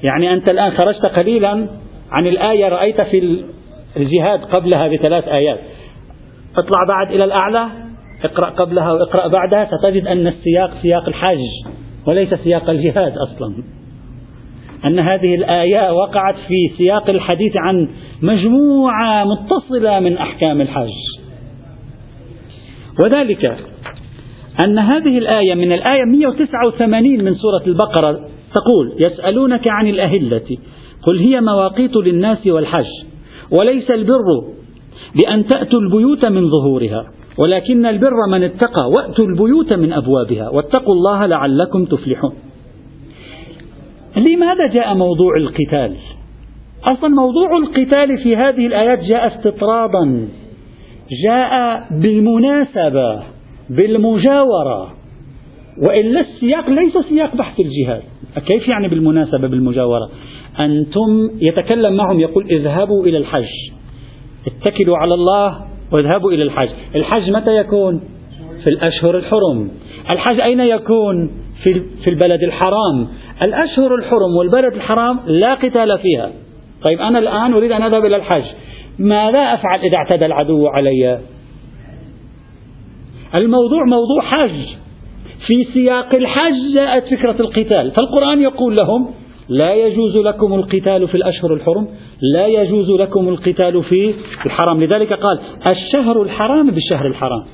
يعني 0.04 0.34
أنت 0.34 0.52
الآن 0.52 0.72
خرجت 0.72 1.06
قليلا 1.06 1.68
عن 2.12 2.28
الآية 2.28 2.70
رأيت 2.70 3.02
في 3.02 3.44
الجهاد 3.98 4.40
قبلها 4.40 4.88
بثلاث 4.88 5.28
آيات. 5.28 5.60
اطلع 6.58 6.86
بعد 6.88 7.12
إلى 7.12 7.24
الأعلى 7.24 7.68
اقرأ 8.24 8.50
قبلها 8.50 8.94
واقرأ 8.94 9.28
بعدها 9.28 9.66
ستجد 9.66 10.08
أن 10.08 10.28
السياق 10.28 10.72
سياق 10.82 11.08
الحج 11.08 11.40
وليس 12.08 12.34
سياق 12.44 12.70
الجهاد 12.70 13.14
أصلا. 13.18 13.56
أن 14.86 15.00
هذه 15.00 15.36
الآية 15.36 15.94
وقعت 15.94 16.36
في 16.48 16.78
سياق 16.78 17.10
الحديث 17.10 17.54
عن 17.56 17.90
مجموعة 18.22 19.26
متصلة 19.26 20.00
من 20.00 20.18
أحكام 20.18 20.62
الحج. 20.62 20.92
وذلك 23.04 23.58
أن 24.64 24.80
هذه 24.80 25.18
الآية 25.18 25.56
من 25.56 25.72
الآية 25.72 26.06
189 26.06 27.24
من 27.24 27.36
سورة 27.36 27.64
البقرة 27.68 28.12
تقول 28.54 28.94
يسألونك 29.00 29.68
عن 29.68 29.88
الأهلة 29.88 30.58
قل 31.04 31.20
هي 31.20 31.42
مواقيت 31.42 31.96
للناس 31.96 32.48
والحج 32.48 32.86
وليس 33.52 33.92
البر 33.92 34.44
بأن 35.16 35.48
تأتوا 35.48 35.80
البيوت 35.80 36.26
من 36.26 36.52
ظهورها. 36.52 37.06
ولكن 37.38 37.86
البر 37.86 38.18
من 38.32 38.44
اتقى 38.44 38.90
وأتوا 38.92 39.26
البيوت 39.26 39.74
من 39.74 39.94
أبوابها 39.94 40.50
واتقوا 40.50 40.94
الله 40.94 41.26
لعلكم 41.26 41.86
تفلحون. 41.86 42.34
لماذا 44.18 44.68
جاء 44.74 44.96
موضوع 44.96 45.38
القتال؟ 45.38 45.96
أصلا 46.84 47.10
موضوع 47.10 47.58
القتال 47.58 48.18
في 48.24 48.36
هذه 48.36 48.68
الآيات 48.68 49.00
جاء 49.00 49.28
استطرادا 49.28 50.28
جاء 51.26 51.84
بالمناسبة 51.92 53.24
بالمجاورة 53.70 54.94
وإلا 55.84 56.20
السياق 56.20 56.70
ليس 56.70 56.98
سياق 57.10 57.36
بحث 57.36 57.60
الجهاد. 57.60 58.02
كيف 58.46 58.68
يعني 58.68 58.88
بالمناسبة 58.88 59.48
بالمجاورة؟ 59.48 60.10
أنتم 60.60 61.30
يتكلم 61.42 61.94
معهم 61.94 62.20
يقول 62.20 62.48
اذهبوا 62.48 63.06
إلى 63.06 63.18
الحج 63.18 63.72
اتكلوا 64.48 64.98
على 64.98 65.14
الله 65.14 65.75
واذهبوا 65.92 66.32
إلى 66.32 66.44
الحج. 66.44 66.70
الحج 66.96 67.30
متى 67.30 67.58
يكون؟ 67.58 68.04
في 68.64 68.72
الأشهر 68.72 69.18
الحرم. 69.18 69.72
الحج 70.14 70.40
أين 70.40 70.60
يكون؟ 70.60 71.32
في, 71.64 71.82
في 72.04 72.10
البلد 72.10 72.44
الحرام. 72.44 73.08
الأشهر 73.42 73.96
الحرم 73.96 74.36
والبلد 74.40 74.74
الحرام 74.74 75.20
لا 75.28 75.54
قتال 75.54 76.00
فيها. 76.00 76.32
طيب 76.84 77.02
أنا 77.02 77.20
الآن 77.20 77.54
أريد 77.54 77.72
أن 77.72 77.82
أذهب 77.82 78.06
إلى 78.06 78.16
الحج. 78.16 78.44
ماذا 79.00 79.40
أفعل 79.40 79.80
إذا 79.80 79.98
اعتدى 79.98 80.26
العدو 80.26 80.68
علي؟ 80.68 81.20
الموضوع 83.40 83.84
موضوع 83.86 84.22
حج. 84.22 84.66
في 85.48 85.68
سياق 85.74 86.16
الحج 86.16 86.74
جاءت 86.74 87.04
فكرة 87.04 87.36
القتال. 87.40 87.92
فالقرآن 87.92 88.42
يقول 88.42 88.76
لهم 88.82 89.10
لا 89.50 89.74
يجوز 89.74 90.18
لكم 90.18 90.54
القتال 90.54 91.08
في 91.08 91.16
الأشهر 91.16 91.54
الحرم 91.54 91.88
لا 92.22 92.48
يجوز 92.48 92.90
لكم 92.90 93.30
القتال 93.30 93.84
في 93.84 94.14
الحرم. 94.46 94.84
لذلك 94.84 95.14
قال 95.14 95.40
الشهر 95.70 96.22
الحرام 96.22 96.72
بالشهر 96.72 97.08
الحرام. 97.08 97.46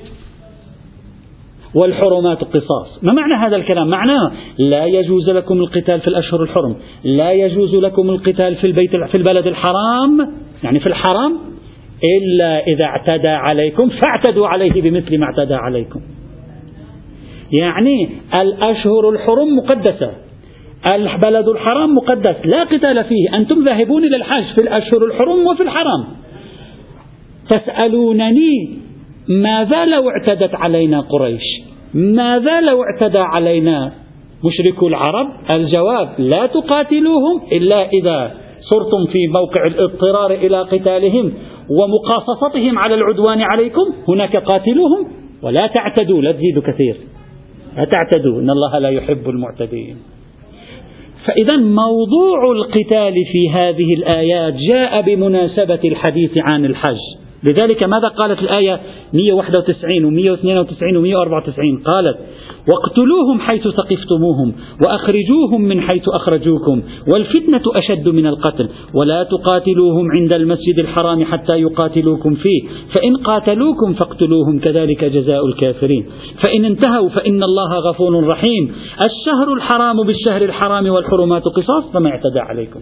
والحرمات 1.74 2.44
قصاص. 2.44 2.98
ما 3.02 3.12
معنى 3.12 3.34
هذا 3.34 3.56
الكلام؟ 3.56 3.88
معناه 3.88 4.32
لا 4.58 4.86
يجوز 4.86 5.30
لكم 5.30 5.60
القتال 5.60 6.00
في 6.00 6.08
الأشهر 6.08 6.42
الحرم 6.42 6.76
لا 7.04 7.32
يجوز 7.32 7.74
لكم 7.74 8.10
القتال 8.10 8.54
في, 8.54 8.66
البيت 8.66 8.90
في 8.96 9.16
البلد 9.16 9.46
الحرام 9.46 10.32
يعني 10.64 10.80
في 10.80 10.86
الحرام 10.86 11.38
إلا 12.18 12.66
إذا 12.66 12.86
اعتدى 12.86 13.28
عليكم 13.28 13.88
فاعتدوا 13.88 14.48
عليه 14.48 14.82
بمثل 14.82 15.18
ما 15.18 15.26
اعتدى 15.26 15.54
عليكم. 15.54 16.00
يعني 17.60 18.08
الأشهر 18.34 19.10
الحرم 19.10 19.56
مقدسة. 19.56 20.21
البلد 20.92 21.48
الحرام 21.48 21.94
مقدس. 21.94 22.36
لا 22.44 22.64
قتال 22.64 23.04
فيه. 23.04 23.36
أنتم 23.36 23.64
ذاهبون 23.64 24.04
إلى 24.04 24.16
الحج 24.16 24.44
في 24.54 24.62
الأشهر 24.62 25.04
الحرم 25.04 25.46
وفي 25.46 25.62
الحرام. 25.62 26.04
تسألونني 27.50 28.78
ماذا 29.28 29.84
لو 29.84 30.10
اعتدت 30.10 30.54
علينا 30.54 31.00
قريش؟ 31.00 31.42
ماذا 31.94 32.60
لو 32.60 32.82
اعتدى 32.82 33.18
علينا 33.18 33.92
مشركو 34.44 34.88
العرب؟ 34.88 35.28
الجواب 35.50 36.08
لا 36.18 36.46
تقاتلوهم 36.46 37.42
إلا 37.52 37.88
إذا 37.88 38.34
صرتم 38.60 39.12
في 39.12 39.18
موقع 39.38 39.66
الاضطرار 39.66 40.30
إلى 40.30 40.62
قتالهم 40.62 41.32
ومقاصصتهم 41.70 42.78
على 42.78 42.94
العدوان 42.94 43.40
عليكم. 43.40 43.84
هناك 44.08 44.36
قاتلوهم 44.36 45.08
ولا 45.42 45.66
تعتدوا. 45.66 46.22
لا 46.22 46.32
تزيدوا 46.32 46.62
كثير. 46.62 46.96
لا 47.76 47.84
تعتدوا. 47.84 48.40
إن 48.40 48.50
الله 48.50 48.78
لا 48.78 48.88
يحب 48.88 49.28
المعتدين. 49.28 49.96
فإذا 51.24 51.56
موضوع 51.56 52.52
القتال 52.52 53.14
في 53.32 53.50
هذه 53.50 53.94
الآيات 53.94 54.54
جاء 54.54 55.02
بمناسبة 55.02 55.80
الحديث 55.84 56.30
عن 56.50 56.64
الحج. 56.64 56.98
لذلك 57.42 57.88
ماذا 57.88 58.08
قالت 58.08 58.42
الآية؟ 58.42 58.80
191 59.12 60.04
و 60.04 60.10
192 60.10 60.96
و 60.96 61.00
194 61.00 61.82
قالت 61.84 62.18
واقتلوهم 62.68 63.40
حيث 63.40 63.62
ثقفتموهم 63.68 64.52
وأخرجوهم 64.86 65.62
من 65.62 65.80
حيث 65.80 66.02
أخرجوكم 66.08 66.82
والفتنة 67.14 67.62
أشد 67.66 68.08
من 68.08 68.26
القتل 68.26 68.68
ولا 68.94 69.22
تقاتلوهم 69.22 70.10
عند 70.10 70.32
المسجد 70.32 70.78
الحرام 70.78 71.24
حتى 71.24 71.56
يقاتلوكم 71.56 72.34
فيه 72.34 72.62
فإن 72.96 73.16
قاتلوكم 73.16 73.94
فاقتلوهم 73.94 74.58
كذلك 74.58 75.04
جزاء 75.04 75.46
الكافرين 75.46 76.06
فإن 76.46 76.64
انتهوا 76.64 77.08
فإن 77.08 77.42
الله 77.42 77.78
غفور 77.78 78.26
رحيم 78.26 78.72
الشهر 79.06 79.52
الحرام 79.52 80.02
بالشهر 80.02 80.42
الحرام 80.42 80.88
والحرمات 80.88 81.42
قصاص 81.42 81.84
فما 81.92 82.10
اعتدى 82.10 82.40
عليكم 82.40 82.80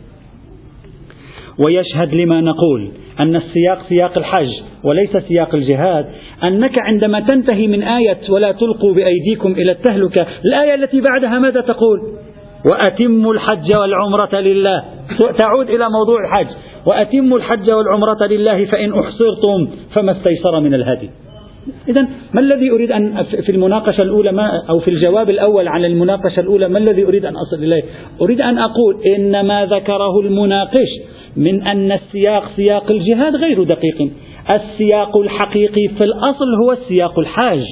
ويشهد 1.65 2.15
لما 2.15 2.41
نقول 2.41 2.89
أن 3.21 3.37
السياق 3.37 3.79
سياق 3.89 4.19
الحج 4.19 4.49
وليس 4.85 5.17
سياق 5.29 5.55
الجهاد 5.55 6.07
أنك 6.45 6.79
عندما 6.79 7.21
تنتهي 7.21 7.67
من 7.67 7.83
آية 7.83 8.19
ولا 8.29 8.53
تلقوا 8.53 8.95
بأيديكم 8.95 9.53
إلى 9.53 9.73
التهلكة 9.73 10.27
الآية 10.45 10.75
التي 10.75 11.01
بعدها 11.01 11.39
ماذا 11.39 11.61
تقول؟ 11.61 12.01
وأتموا 12.71 13.35
الحج 13.35 13.77
والعمرة 13.77 14.41
لله. 14.41 14.85
تعود 15.39 15.71
إلى 15.71 15.91
موضوع 15.91 16.25
الحج. 16.25 16.47
وأتموا 16.87 17.39
الحج 17.39 17.73
والعمرة 17.73 18.27
لله 18.27 18.65
فإن 18.65 18.93
أحصرتم 18.93 19.69
فما 19.95 20.13
استيسر 20.13 20.61
من 20.61 20.75
الهدي. 20.75 21.11
إذا 21.89 22.09
ما 22.35 22.41
الذي 22.41 22.71
أريد 22.71 22.93
أن 22.93 23.23
في 23.23 23.53
المناقشة 23.53 24.03
الأولى 24.03 24.33
ما 24.33 24.51
أو 24.69 24.79
في 24.79 24.91
الجواب 24.91 25.31
الأول 25.31 25.69
عن 25.69 25.85
المناقشة 25.85 26.41
الأولى 26.41 26.69
ما 26.69 26.79
الذي 26.79 27.05
أريد 27.05 27.25
أن 27.25 27.35
أصل 27.37 27.63
إليه؟ 27.63 27.83
أريد 28.23 28.41
أن 28.41 28.59
أقول 28.59 28.97
إن 29.17 29.47
ما 29.47 29.67
ذكره 29.67 30.21
المناقش 30.21 30.89
من 31.37 31.63
أن 31.67 31.93
السياق 31.93 32.51
سياق 32.57 32.91
الجهاد 32.91 33.37
غير 33.37 33.63
دقيق. 33.63 34.11
السياق 34.51 35.17
الحقيقي 35.17 35.89
في 35.99 36.05
الأصل 36.05 36.55
هو 36.65 36.73
السياق 36.73 37.19
الحاج 37.19 37.65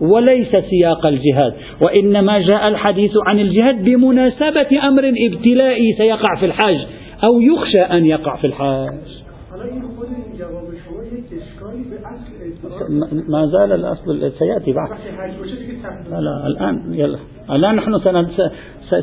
وليس 0.00 0.56
سياق 0.56 1.06
الجهاد 1.06 1.54
وإنما 1.80 2.38
جاء 2.38 2.68
الحديث 2.68 3.12
عن 3.26 3.38
الجهاد 3.38 3.84
بمناسبة 3.84 4.88
أمر 4.88 5.12
ابتلائي 5.30 5.94
سيقع 5.98 6.36
في 6.40 6.46
الحاج 6.46 6.86
أو 7.24 7.40
يخشى 7.40 7.80
أن 7.80 8.06
يقع 8.06 8.36
في 8.36 8.46
الحاج. 8.46 8.88
ما 13.28 13.46
زال 13.46 13.72
الأصل 13.72 14.32
سيأتي 14.38 14.72
بعد. 14.72 14.88
لا, 16.10 16.16
لا 16.16 16.46
الآن 16.46 16.94
يلا. 16.94 17.18
الآن 17.50 17.74
نحن 17.74 17.98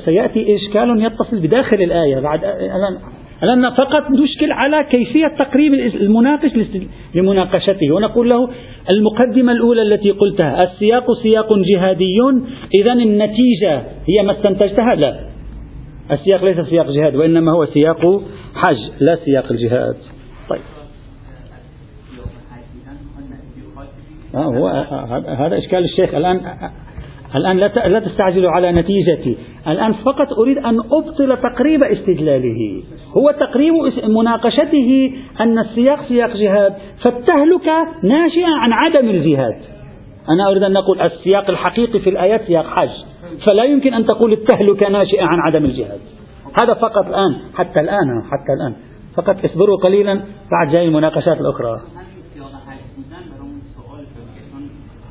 سيأتي 0.05 0.55
إشكال 0.55 1.05
يتصل 1.05 1.39
بداخل 1.39 1.81
الآية. 1.81 2.19
بعد 2.19 2.43
الآن. 2.43 2.97
الآن 3.43 3.69
فقط 3.69 4.11
نشكل 4.11 4.51
على 4.51 4.83
كيفية 4.83 5.27
تقريب 5.27 5.73
المناقش 5.73 6.51
لمناقشته. 7.15 7.91
ونقول 7.91 8.29
له 8.29 8.49
المقدمة 8.93 9.51
الأولى 9.51 9.81
التي 9.81 10.11
قلتها 10.11 10.57
السياق 10.63 11.13
سياق 11.23 11.49
جهادي. 11.57 12.19
إذا 12.79 12.93
النتيجة 12.93 13.81
هي 14.09 14.23
ما 14.23 14.31
استنتجتها؟ 14.31 14.95
لا. 14.95 15.19
السياق 16.11 16.45
ليس 16.45 16.59
سياق 16.69 16.91
جهاد 16.91 17.15
وإنما 17.15 17.51
هو 17.51 17.65
سياق 17.65 18.21
حج 18.55 18.77
لا 18.99 19.15
سياق 19.25 19.51
الجهاد. 19.51 19.95
طيب. 20.49 20.61
آه 24.35 24.45
هو 24.45 24.67
هذا 25.27 25.57
إشكال 25.57 25.83
الشيخ. 25.85 26.13
الآن 26.13 26.41
الآن 27.35 27.57
لا 27.57 27.99
تستعجلوا 27.99 28.51
على 28.51 28.71
نتيجتي. 28.71 29.37
الآن 29.67 29.93
فقط 29.93 30.33
أريد 30.39 30.57
أن 30.57 30.79
أبطل 30.79 31.37
تقريب 31.37 31.83
استدلاله. 31.83 32.83
هو 33.17 33.31
تقريب 33.31 33.73
مناقشته 34.07 35.13
أن 35.39 35.59
السياق 35.59 36.07
سياق 36.07 36.37
جهاد 36.37 36.73
فالتهلكة 37.03 37.87
ناشئة 38.03 38.47
عن 38.47 38.73
عدم 38.73 39.09
الجهاد. 39.09 39.59
أنا 40.29 40.51
أريد 40.51 40.63
أن 40.63 40.73
نقول 40.73 41.01
السياق 41.01 41.49
الحقيقي 41.49 41.99
في 41.99 42.09
الآيات 42.09 42.41
سياق 42.41 42.65
حج 42.65 42.89
فلا 43.47 43.63
يمكن 43.63 43.93
أن 43.93 44.05
تقول 44.05 44.33
التهلكة 44.33 44.89
ناشئة 44.89 45.23
عن 45.23 45.39
عدم 45.39 45.65
الجهاد. 45.65 45.99
هذا 46.61 46.73
فقط 46.73 47.05
الآن 47.07 47.39
حتى 47.55 47.79
الآن 47.79 48.23
حتى 48.31 48.53
الآن. 48.59 48.75
فقط 49.15 49.45
اصبروا 49.45 49.77
قليلا 49.77 50.13
بعد 50.51 50.71
جاي 50.71 50.85
المناقشات 50.87 51.41
الأخرى. 51.41 51.81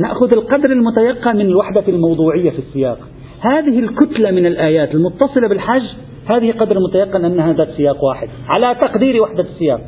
نأخذ 0.00 0.32
القدر 0.32 0.70
المتيقن 0.70 1.36
من 1.36 1.46
الوحدة 1.46 1.84
الموضوعية 1.88 2.50
في 2.50 2.58
السياق. 2.58 2.98
هذه 3.40 3.78
الكتلة 3.78 4.30
من 4.30 4.46
الآيات 4.46 4.94
المتصلة 4.94 5.48
بالحج 5.48 5.82
هذه 6.26 6.52
قدر 6.52 6.76
متيقن 6.88 7.24
أن 7.24 7.40
هذا 7.40 7.62
السياق 7.62 8.04
واحد. 8.04 8.28
على 8.48 8.74
تقدير 8.74 9.22
وحدة 9.22 9.42
السياق. 9.42 9.80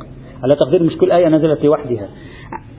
على 0.43 0.55
تقدير 0.59 0.83
مش 0.83 0.97
كل 0.97 1.11
آية 1.11 1.27
نزلت 1.27 1.63
لوحدها 1.63 2.07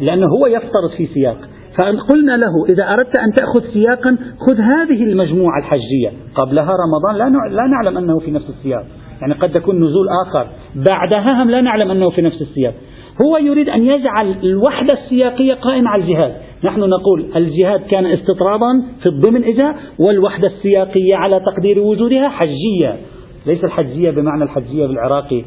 لأنه 0.00 0.26
هو 0.26 0.46
يفترض 0.46 0.90
في 0.96 1.06
سياق. 1.06 1.36
فقلنا 1.78 2.36
له 2.36 2.64
إذا 2.68 2.92
أردت 2.92 3.18
أن 3.18 3.32
تأخذ 3.32 3.72
سياقا 3.72 4.16
خذ 4.48 4.60
هذه 4.60 5.02
المجموعة 5.02 5.58
الحجية. 5.58 6.12
قبلها 6.34 6.76
رمضان 6.86 7.16
لا, 7.16 7.38
لا 7.48 7.62
نعلم 7.66 7.98
أنه 7.98 8.18
في 8.18 8.30
نفس 8.30 8.50
السياق. 8.50 8.84
يعني 9.20 9.34
قد 9.34 9.56
يكون 9.56 9.76
نزول 9.76 10.06
آخر. 10.26 10.46
بعدها 10.74 11.42
هم 11.42 11.50
لا 11.50 11.60
نعلم 11.60 11.90
أنه 11.90 12.10
في 12.10 12.22
نفس 12.22 12.42
السياق. 12.42 12.74
هو 13.22 13.36
يريد 13.36 13.68
أن 13.68 13.86
يجعل 13.86 14.34
الوحدة 14.44 14.98
السياقية 15.04 15.54
قائمة 15.54 15.90
على 15.90 16.02
الجهاد. 16.02 16.34
نحن 16.64 16.81
نقول 16.81 17.31
الجهاد 17.37 17.81
كان 17.81 18.07
استطرابا 18.07 18.83
في 19.03 19.07
الضمن 19.07 19.44
إجا 19.44 19.74
والوحدة 19.98 20.48
السياقية 20.48 21.16
على 21.16 21.40
تقدير 21.40 21.79
وجودها 21.79 22.29
حجية. 22.29 22.98
ليس 23.46 23.64
الحجية 23.64 24.11
بمعنى 24.11 24.44
الحجية 24.44 24.87
بالعراقي 24.87 25.44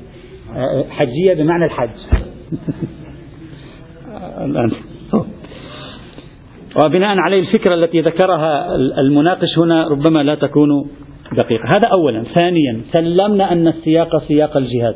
آه، 0.56 0.86
حجية 0.90 1.34
بمعنى 1.34 1.66
الحج. 1.66 1.90
الآن. 4.46 4.72
وبناء 6.86 7.18
عليه 7.18 7.40
الفكرة 7.40 7.74
التي 7.74 8.02
ذكرها 8.02 8.76
المناقش 8.76 9.60
هنا 9.60 9.88
ربما 9.88 10.24
لا 10.24 10.36
تكون 10.36 10.88
دقيقة. 11.32 11.78
هذا 11.78 11.88
أولا. 11.88 12.24
ثانيا 12.24 12.82
سلمنا 12.92 13.52
أن 13.52 13.68
السياق 13.68 14.24
سياق 14.28 14.58
الجهاد. 14.58 14.96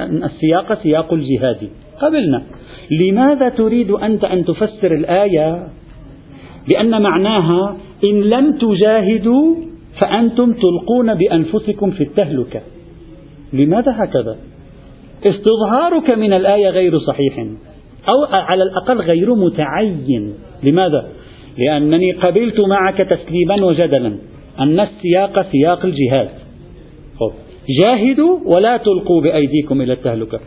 السياق 0.00 0.82
سياق 0.82 1.12
الجهاد. 1.12 1.70
قبلنا. 2.00 2.42
لماذا 2.90 3.48
تريد 3.48 3.90
أنت 3.90 4.24
أن 4.24 4.44
تفسر 4.44 4.94
الآية؟ 4.94 5.68
لأن 6.72 7.02
معناها 7.02 7.76
إن 8.04 8.20
لم 8.20 8.58
تجاهدوا 8.58 9.54
فأنتم 10.00 10.52
تلقون 10.52 11.14
بأنفسكم 11.14 11.90
في 11.90 12.02
التهلكة. 12.02 12.60
لماذا 13.52 13.94
هكذا؟ 13.96 14.36
استظهارك 15.26 16.18
من 16.18 16.32
الآية 16.32 16.68
غير 16.68 16.98
صحيح 16.98 17.38
أو 18.14 18.24
على 18.34 18.62
الأقل 18.62 19.00
غير 19.00 19.34
متعين. 19.34 20.34
لماذا؟ 20.62 21.08
لأنني 21.58 22.12
قبلت 22.12 22.60
معك 22.60 22.96
تسليما 22.96 23.64
وجدلا 23.64 24.12
أن 24.60 24.80
السياق 24.80 25.46
سياق 25.52 25.84
الجهاد. 25.84 26.28
جاهدوا 27.80 28.38
ولا 28.56 28.76
تلقوا 28.76 29.20
بأيديكم 29.20 29.80
إلى 29.80 29.92
التهلكة. 29.92 30.40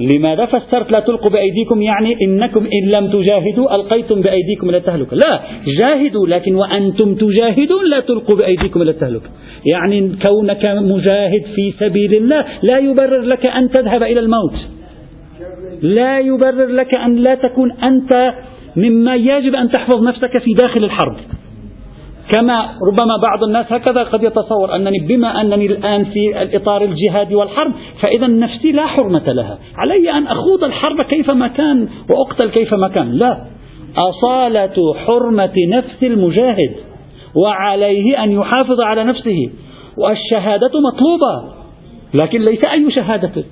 لماذا 0.00 0.46
فسرت 0.46 0.96
لا 0.96 1.00
تلقوا 1.06 1.32
بأيديكم؟ 1.32 1.82
يعني 1.82 2.16
إنكم 2.22 2.66
إن 2.66 2.90
لم 2.90 3.10
تجاهدوا 3.10 3.74
ألقيتم 3.74 4.20
بأيديكم 4.20 4.68
إلى 4.68 4.76
التهلكة. 4.76 5.16
لا 5.16 5.40
جاهدوا 5.78 6.26
لكن 6.26 6.54
وأنتم 6.54 7.14
تجاهدون 7.14 7.90
لا 7.90 8.00
تلقوا 8.00 8.36
بأيديكم 8.36 8.82
إلى 8.82 8.90
التهلكة. 8.90 9.30
يعني 9.72 10.12
كونك 10.26 10.66
مجاهد 10.66 11.42
في 11.54 11.74
سبيل 11.80 12.16
الله 12.16 12.44
لا 12.70 12.78
يبرر 12.78 13.20
لك 13.20 13.48
أن 13.48 13.70
تذهب 13.70 14.02
إلى 14.02 14.20
الموت. 14.20 14.54
لا 15.82 16.18
يبرر 16.18 16.66
لك 16.66 16.94
أن 16.94 17.16
لا 17.16 17.34
تكون 17.34 17.72
أنت 17.72 18.34
مما 18.76 19.14
يجب 19.14 19.54
أن 19.54 19.70
تحفظ 19.70 20.02
نفسك 20.02 20.38
في 20.38 20.54
داخل 20.54 20.84
الحرب. 20.84 21.16
كما 22.34 22.60
ربما 22.60 23.16
بعض 23.22 23.44
الناس 23.44 23.72
هكذا 23.72 24.02
قد 24.02 24.22
يتصور 24.22 24.76
أنني 24.76 24.98
بما 25.08 25.40
أنني 25.40 25.66
الآن 25.66 26.04
في 26.04 26.42
الإطار 26.42 26.82
الجهادي 26.84 27.34
والحرب 27.34 27.72
فإذا 28.00 28.26
نفسي 28.26 28.72
لا 28.72 28.86
حرمة 28.86 29.32
لها. 29.32 29.58
علي 29.76 30.10
أن 30.10 30.26
أخوض 30.26 30.64
الحرب 30.64 31.02
كيفما 31.02 31.48
كان 31.48 31.88
وأقتل 32.10 32.50
كيفما 32.50 32.88
كان. 32.88 33.12
لا. 33.12 33.44
أصالة 33.96 34.94
حرمة 35.06 35.54
نفس 35.68 36.02
المجاهد 36.02 36.74
وعليه 37.34 38.24
أن 38.24 38.32
يحافظ 38.32 38.80
على 38.80 39.04
نفسه. 39.04 39.50
والشهادة 39.98 40.70
مطلوبة 40.80 41.54
لكن 42.22 42.40
ليس 42.40 42.60
أي 42.72 42.90
شهادة. 42.90 43.44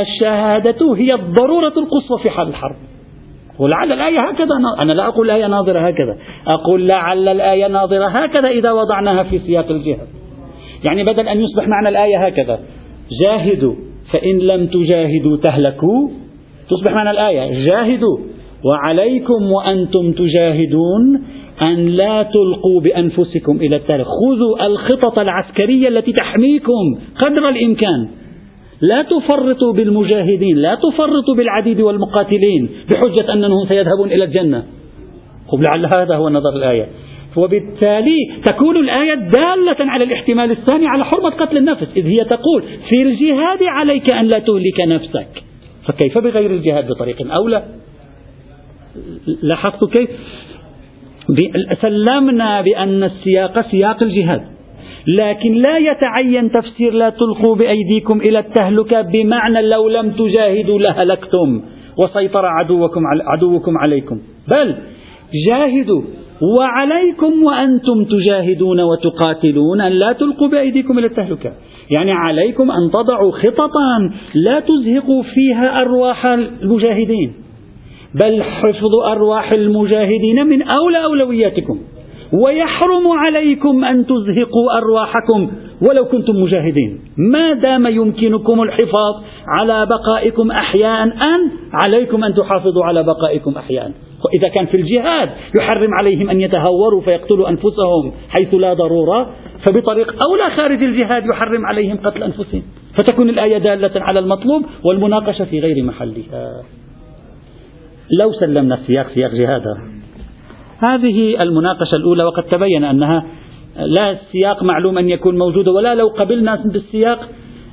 الشهادة 0.00 0.94
هي 0.94 1.14
الضرورة 1.14 1.72
القصوى 1.76 2.18
في 2.22 2.30
حال 2.30 2.48
الحرب. 2.48 2.76
ولعل 3.58 3.92
الآية 3.92 4.18
هكذا 4.18 4.48
أنا 4.84 4.92
لا 4.92 5.08
أقول 5.08 5.30
الآية 5.30 5.46
ناظرة 5.46 5.78
هكذا. 5.78 6.16
أقول 6.48 6.88
لعل 6.88 7.28
الآية 7.28 7.66
ناظرة 7.66 8.06
هكذا 8.06 8.48
إذا 8.48 8.72
وضعناها 8.72 9.22
في 9.22 9.38
سياق 9.38 9.70
الجهاد 9.70 10.08
يعني 10.88 11.02
بدل 11.04 11.28
أن 11.28 11.40
يصبح 11.40 11.68
معنى 11.68 11.88
الآية 11.88 12.26
هكذا. 12.26 12.58
جاهدوا 13.20 13.74
فإن 14.12 14.38
لم 14.38 14.66
تجاهدوا 14.66 15.36
تهلكوا. 15.36 16.08
تصبح 16.70 16.92
معنى 16.92 17.10
الآية. 17.10 17.66
جاهدوا. 17.66 18.18
وعليكم 18.64 19.52
وأنتم 19.52 20.12
تجاهدون 20.12 21.22
أن 21.62 21.86
لا 21.86 22.22
تلقوا 22.22 22.80
بأنفسكم 22.80 23.56
إلى 23.56 23.76
التاريخ. 23.76 24.06
خذوا 24.06 24.66
الخطط 24.66 25.20
العسكرية 25.20 25.88
التي 25.88 26.12
تحميكم 26.12 26.98
قدر 27.18 27.48
الإمكان. 27.48 28.08
لا 28.80 29.02
تفرطوا 29.02 29.72
بالمجاهدين 29.72 30.56
لا 30.56 30.74
تفرطوا 30.74 31.34
بالعديد 31.36 31.80
والمقاتلين 31.80 32.68
بحجة 32.90 33.32
أنهم 33.32 33.66
سيذهبون 33.68 34.12
إلى 34.12 34.24
الجنة. 34.24 34.64
خب 35.48 35.62
لعل 35.68 35.86
هذا 35.86 36.16
هو 36.16 36.28
نظر 36.28 36.56
الآية. 36.56 36.88
وبالتالي 37.36 38.18
تكون 38.44 38.76
الآية 38.76 39.14
دالة 39.14 39.90
على 39.90 40.04
الاحتمال 40.04 40.50
الثاني 40.50 40.86
على 40.86 41.04
حرمة 41.04 41.30
قتل 41.30 41.56
النفس 41.56 41.86
إذ 41.96 42.06
هي 42.06 42.24
تقول 42.24 42.62
في 42.62 43.02
الجهاد 43.02 43.62
عليك 43.62 44.12
أن 44.12 44.26
لا 44.26 44.38
تهلك 44.38 44.80
نفسك. 44.88 45.28
فكيف 45.86 46.18
بغير 46.18 46.50
الجهاد 46.50 46.88
بطريق 46.88 47.32
أولى 47.32 47.64
لاحظت 49.42 49.96
كيف؟ 49.96 50.10
سلمنا 51.82 52.60
بأن 52.60 53.04
السياق 53.04 53.70
سياق 53.70 54.02
الجهاد. 54.02 54.55
لكن 55.06 55.52
لا 55.52 55.78
يتعين 55.78 56.50
تفسير 56.50 56.92
لا 56.92 57.10
تلقوا 57.10 57.56
بأيديكم 57.56 58.20
إلى 58.20 58.38
التهلكة 58.38 59.00
بمعنى 59.02 59.62
لو 59.62 59.88
لم 59.88 60.10
تجاهدوا 60.10 60.78
لهلكتم 60.78 61.62
وسيطر 62.04 62.46
عدوكم 62.46 63.00
عدوكم 63.26 63.78
عليكم. 63.78 64.18
بل 64.48 64.74
جاهدوا 65.48 66.02
وعليكم 66.58 67.44
وأنتم 67.44 68.04
تجاهدون 68.04 68.80
وتقاتلون 68.80 69.80
أن 69.80 69.92
لا 69.92 70.12
تلقوا 70.12 70.48
بأيديكم 70.48 70.98
إلى 70.98 71.06
التهلكة. 71.06 71.52
يعني 71.90 72.12
عليكم 72.12 72.70
أن 72.70 72.90
تضعوا 72.90 73.32
خططا 73.32 74.10
لا 74.34 74.60
تزهقوا 74.60 75.22
فيها 75.22 75.80
أرواح 75.80 76.26
المجاهدين. 76.26 77.32
بل 78.24 78.42
حفظ 78.42 78.98
أرواح 79.06 79.50
المجاهدين 79.52 80.46
من 80.46 80.62
أولى 80.62 81.04
أولوياتكم. 81.04 81.78
ويحرم 82.32 83.08
عليكم 83.08 83.84
أن 83.84 84.06
تزهقوا 84.06 84.76
أرواحكم 84.78 85.50
ولو 85.88 86.04
كنتم 86.04 86.36
مجاهدين. 86.36 87.00
ما 87.16 87.52
دام 87.52 87.86
يمكنكم 87.86 88.62
الحفاظ 88.62 89.14
على 89.48 89.86
بقائكم 89.86 90.50
أحياء 90.50 91.02
أن 91.02 91.50
عليكم 91.84 92.24
أن 92.24 92.34
تحافظوا 92.34 92.84
على 92.84 93.02
بقائكم 93.02 93.52
أحياء. 93.56 93.92
وإذا 94.26 94.48
كان 94.48 94.66
في 94.66 94.76
الجهاد 94.76 95.30
يحرم 95.60 95.94
عليهم 95.94 96.30
أن 96.30 96.40
يتهوروا 96.40 97.00
فيقتلوا 97.00 97.48
أنفسهم 97.48 98.12
حيث 98.28 98.54
لا 98.54 98.74
ضرورة 98.74 99.30
فبطريق 99.66 100.14
أولى 100.26 100.56
خارج 100.56 100.82
الجهاد 100.82 101.26
يحرم 101.26 101.66
عليهم 101.66 101.96
قتل 101.96 102.22
أنفسهم. 102.22 102.62
فتكون 102.98 103.28
الآية 103.28 103.58
دالة 103.58 104.02
على 104.02 104.18
المطلوب 104.18 104.62
والمناقشة 104.84 105.44
في 105.44 105.60
غير 105.60 105.84
محلها. 105.84 106.62
لو 108.20 108.32
سلمنا 108.32 108.74
السياق 108.74 109.06
سياق 109.14 109.30
جهادا 109.30 109.95
هذه 110.78 111.42
المناقشة 111.42 111.96
الأولى 111.96 112.24
وقد 112.24 112.42
تبين 112.42 112.84
أنها 112.84 113.26
لا 113.76 114.10
السياق 114.10 114.62
معلوم 114.62 114.98
أن 114.98 115.08
يكون 115.08 115.38
موجودا 115.38 115.70
ولا 115.70 115.94
لو 115.94 116.08
قبلنا 116.08 116.62
بالسياق 116.64 117.28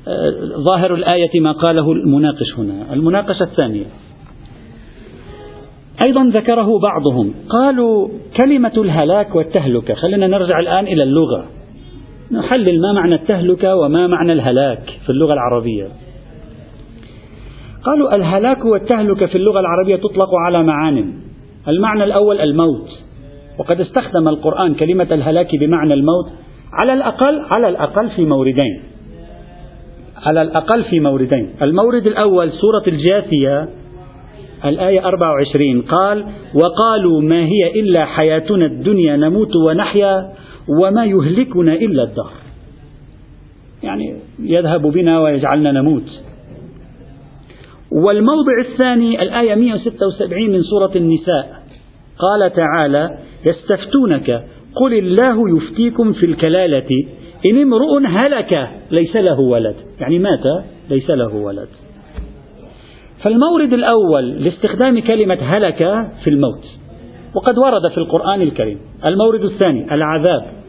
آه، 0.07 0.31
ظاهر 0.69 0.93
الآية 0.93 1.39
ما 1.39 1.51
قاله 1.51 1.91
المناقش 1.91 2.53
هنا. 2.57 2.93
المناقشة 2.93 3.43
الثانية. 3.43 3.85
أيضا 6.05 6.23
ذكره 6.23 6.79
بعضهم. 6.79 7.33
قالوا 7.49 8.09
كلمة 8.41 8.71
الهلاك 8.77 9.35
والتهلكة 9.35 9.93
خلينا 9.93 10.27
نرجع 10.27 10.59
الآن 10.59 10.87
إلى 10.87 11.03
اللغة. 11.03 11.45
نحلل 12.31 12.81
ما 12.81 12.93
معنى 12.93 13.15
التهلكة 13.15 13.75
وما 13.75 14.07
معنى 14.07 14.33
الهلاك 14.33 14.99
في 15.05 15.09
اللغة 15.09 15.33
العربية. 15.33 15.87
قالوا 17.83 18.15
الهلاك 18.15 18.65
والتهلكة 18.65 19.25
في 19.25 19.35
اللغة 19.35 19.59
العربية 19.59 19.95
تطلق 19.95 20.29
على 20.45 20.63
معان. 20.63 21.13
المعنى 21.67 22.03
الأول 22.03 22.41
الموت. 22.41 22.89
وقد 23.59 23.81
استخدم 23.81 24.27
القرآن 24.27 24.73
كلمة 24.73 25.07
الهلاك 25.11 25.55
بمعنى 25.55 25.93
الموت 25.93 26.29
على 26.73 26.93
الأقل 26.93 27.45
على 27.55 27.69
الأقل 27.69 28.09
في 28.09 28.25
موردين. 28.25 28.83
على 30.25 30.41
الأقل 30.41 30.83
في 30.83 30.99
موردين. 30.99 31.49
المورد 31.61 32.07
الأول 32.07 32.51
سورة 32.51 32.83
الجاثية 32.87 33.69
الآية 34.65 35.05
24 35.05 35.81
قال 35.81 36.25
وقالوا 36.53 37.21
ما 37.21 37.45
هي 37.45 37.79
إلا 37.81 38.05
حياتنا 38.05 38.65
الدنيا 38.65 39.15
نموت 39.15 39.55
ونحيا 39.55 40.33
وما 40.81 41.05
يهلكنا 41.05 41.73
إلا 41.73 42.03
الدهر. 42.03 42.33
يعني 43.83 44.15
يذهب 44.39 44.81
بنا 44.81 45.19
ويجعلنا 45.19 45.71
نموت. 45.71 46.23
والموضع 47.93 48.71
الثاني 48.71 49.21
الآية 49.21 49.55
176 49.55 50.49
من 50.49 50.61
سورة 50.63 50.91
النساء. 50.95 51.63
قال 52.19 52.53
تعالى 52.53 53.17
يستفتونك 53.45 54.43
قل 54.75 54.93
الله 54.93 55.57
يفتيكم 55.57 56.13
في 56.13 56.25
الكلالة. 56.25 56.89
إن 57.45 57.61
امرؤ 57.61 58.07
هلك 58.07 58.69
ليس 58.91 59.15
له 59.15 59.39
ولد. 59.39 59.75
يعني 59.99 60.19
مات 60.19 60.63
ليس 60.89 61.09
له 61.09 61.35
ولد. 61.35 61.67
فالمورد 63.23 63.73
الأول 63.73 64.29
لاستخدام 64.29 64.99
كلمة 64.99 65.37
هلك 65.41 65.77
في 66.23 66.29
الموت. 66.29 66.65
وقد 67.35 67.57
ورد 67.57 67.91
في 67.91 67.97
القرآن 67.97 68.41
الكريم. 68.41 68.79
المورد 69.05 69.43
الثاني 69.43 69.93
العذاب. 69.93 70.62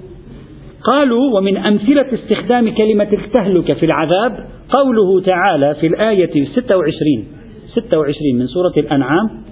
قالوا 0.85 1.39
ومن 1.39 1.57
أمثلة 1.57 2.07
استخدام 2.15 2.75
كلمة 2.75 3.09
التهلكة 3.13 3.75
في 3.75 3.87
العذاب 3.87 4.47
قوله 4.79 5.21
تعالى 5.21 5.75
في 5.81 5.87
الآية 5.87 6.45
26 6.45 7.25
26 7.73 8.39
من 8.39 8.47
سورة 8.47 8.73
الأنعام 8.77 9.45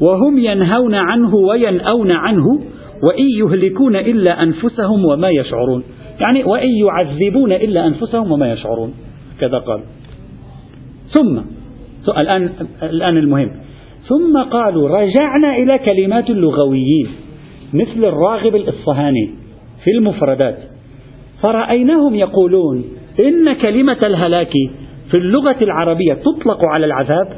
وهم 0.00 0.38
ينهون 0.38 0.94
عنه 0.94 1.34
وينأون 1.34 2.10
عنه 2.10 2.46
وإن 3.08 3.24
يهلكون 3.38 3.96
إلا 3.96 4.42
أنفسهم 4.42 5.04
وما 5.04 5.30
يشعرون. 5.30 5.82
يعني 6.20 6.44
وإن 6.44 6.68
يعذبون 6.68 7.52
إلا 7.52 7.86
أنفسهم 7.86 8.32
وما 8.32 8.52
يشعرون. 8.52 8.94
كذا 9.40 9.58
قال. 9.58 9.80
ثم 11.10 11.40
الآن 12.22 12.50
الآن 12.82 13.16
المهم. 13.16 13.50
ثم 14.08 14.42
قالوا 14.42 14.88
رجعنا 14.88 15.56
إلى 15.56 15.78
كلمات 15.78 16.30
اللغويين 16.30 17.08
مثل 17.74 18.04
الراغب 18.04 18.56
الإصفهاني. 18.56 19.30
في 19.84 19.90
المفردات. 19.90 20.58
فرأيناهم 21.42 22.14
يقولون 22.14 22.84
إن 23.20 23.52
كلمة 23.52 23.98
الهلاك 24.02 24.52
في 25.10 25.16
اللغة 25.16 25.56
العربية 25.62 26.14
تطلق 26.14 26.58
على 26.64 26.86
العذاب 26.86 27.28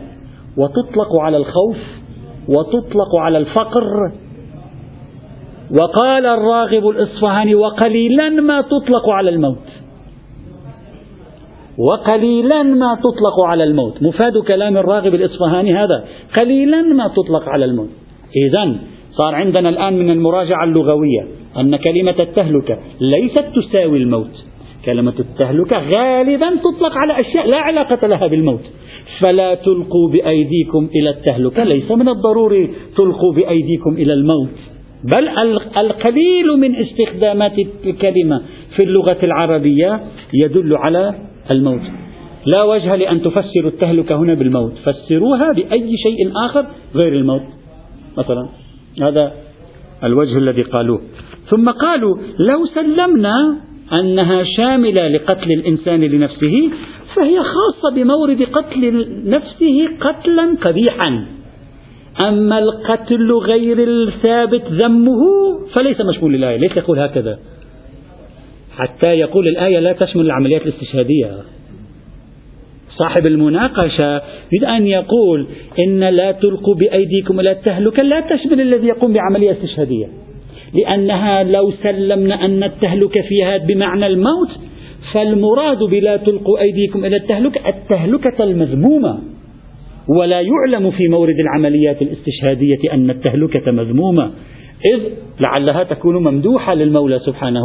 وتطلق 0.56 1.20
على 1.20 1.36
الخوف 1.36 1.76
وتطلق 2.48 3.16
على 3.16 3.38
الفقر. 3.38 4.12
وقال 5.80 6.26
الراغب 6.26 6.88
الإصفهاني 6.88 7.54
وقليلا 7.54 8.28
ما 8.28 8.60
تطلق 8.60 9.08
على 9.08 9.30
الموت. 9.30 9.66
وقليلا 11.78 12.62
ما 12.62 12.94
تطلق 12.94 13.44
على 13.44 13.64
الموت. 13.64 14.02
مفاد 14.02 14.38
كلام 14.38 14.76
الراغب 14.76 15.14
الإصفهاني 15.14 15.74
هذا. 15.74 16.04
قليلا 16.38 16.82
ما 16.82 17.08
تطلق 17.08 17.48
على 17.48 17.64
الموت. 17.64 17.88
إذا 18.36 18.74
صار 19.12 19.34
عندنا 19.34 19.68
الآن 19.68 19.98
من 19.98 20.10
المراجعة 20.10 20.64
اللغوية. 20.64 21.39
أن 21.58 21.76
كلمة 21.76 22.16
التهلكة 22.22 22.78
ليست 23.00 23.44
تساوي 23.54 23.98
الموت. 23.98 24.44
كلمة 24.84 25.14
التهلكة 25.18 25.78
غالبا 25.78 26.50
تطلق 26.50 26.96
على 26.96 27.20
أشياء 27.20 27.46
لا 27.46 27.56
علاقة 27.56 28.06
لها 28.06 28.26
بالموت. 28.26 28.62
فلا 29.20 29.54
تلقوا 29.54 30.10
بأيديكم 30.12 30.88
إلى 30.94 31.10
التهلكة 31.10 31.64
ليس 31.64 31.90
من 31.90 32.08
الضروري 32.08 32.70
تلقوا 32.96 33.32
بأيديكم 33.32 33.94
إلى 33.94 34.12
الموت. 34.12 34.48
بل 35.04 35.28
القليل 35.76 36.46
من 36.58 36.76
استخدامات 36.76 37.58
الكلمة 37.84 38.42
في 38.76 38.82
اللغة 38.82 39.18
العربية 39.22 40.00
يدل 40.32 40.76
على 40.76 41.14
الموت. 41.50 41.82
لا 42.46 42.62
وجه 42.62 42.96
لأن 42.96 43.22
تفسروا 43.22 43.70
التهلكة 43.70 44.16
هنا 44.16 44.34
بالموت. 44.34 44.72
فسروها 44.84 45.52
بأي 45.52 45.96
شيء 45.96 46.32
آخر 46.46 46.66
غير 46.94 47.12
الموت. 47.12 47.42
مثلا 48.18 48.48
هذا 49.02 49.32
الوجه 50.04 50.38
الذي 50.38 50.62
قالوه. 50.62 51.00
ثم 51.50 51.70
قالوا 51.70 52.16
لو 52.38 52.66
سلمنا 52.66 53.56
أنها 53.92 54.42
شاملة 54.42 55.08
لقتل 55.08 55.52
الإنسان 55.52 56.00
لنفسه 56.00 56.70
فهي 57.16 57.38
خاصة 57.38 57.94
بمورد 57.94 58.42
قتل 58.42 59.06
نفسه 59.24 59.88
قتلا 60.00 60.56
قبيحا. 60.66 61.26
أما 62.28 62.58
القتل 62.58 63.32
غير 63.32 63.78
الثابت 63.78 64.62
ذمه 64.82 65.20
فليس 65.72 66.00
مشمول 66.00 66.34
الآية 66.34 66.56
ليس 66.56 66.76
يقول 66.76 66.98
هكذا؟ 66.98 67.38
حتى 68.76 69.10
يقول 69.10 69.48
الآية 69.48 69.78
لا 69.78 69.92
تشمل 69.92 70.26
العمليات 70.26 70.62
الاستشهادية. 70.62 71.30
صاحب 72.98 73.26
المناقشة 73.26 74.22
يريد 74.52 74.64
أن 74.64 74.86
يقول 74.86 75.46
إن 75.78 76.00
لا 76.00 76.32
تلقوا 76.32 76.74
بأيديكم 76.74 77.40
إلى 77.40 77.50
التهلكة 77.50 78.02
لا 78.02 78.20
تشمل 78.20 78.60
الذي 78.60 78.86
يقوم 78.86 79.12
بعملية 79.12 79.52
استشهادية. 79.52 80.06
لأنها 80.74 81.42
لو 81.42 81.72
سلمنا 81.82 82.44
أن 82.44 82.62
التهلكة 82.62 83.20
فيها 83.28 83.58
بمعنى 83.58 84.06
الموت 84.06 84.50
فالمراد 85.12 85.78
بلا 85.78 86.16
تلقوا 86.16 86.60
أيديكم 86.60 87.04
إلى 87.04 87.16
التهلكة 87.16 87.68
التهلكة 87.68 88.44
المذمومة. 88.44 89.18
ولا 90.08 90.40
يعلم 90.40 90.90
في 90.90 91.08
مورد 91.08 91.36
العمليات 91.40 92.02
الاستشهادية 92.02 92.92
أن 92.92 93.10
التهلكة 93.10 93.72
مذمومة. 93.72 94.30
إذ 94.94 95.00
لعلها 95.46 95.84
تكون 95.84 96.16
ممدوحة 96.16 96.74
للمولى 96.74 97.18
سبحانه 97.18 97.64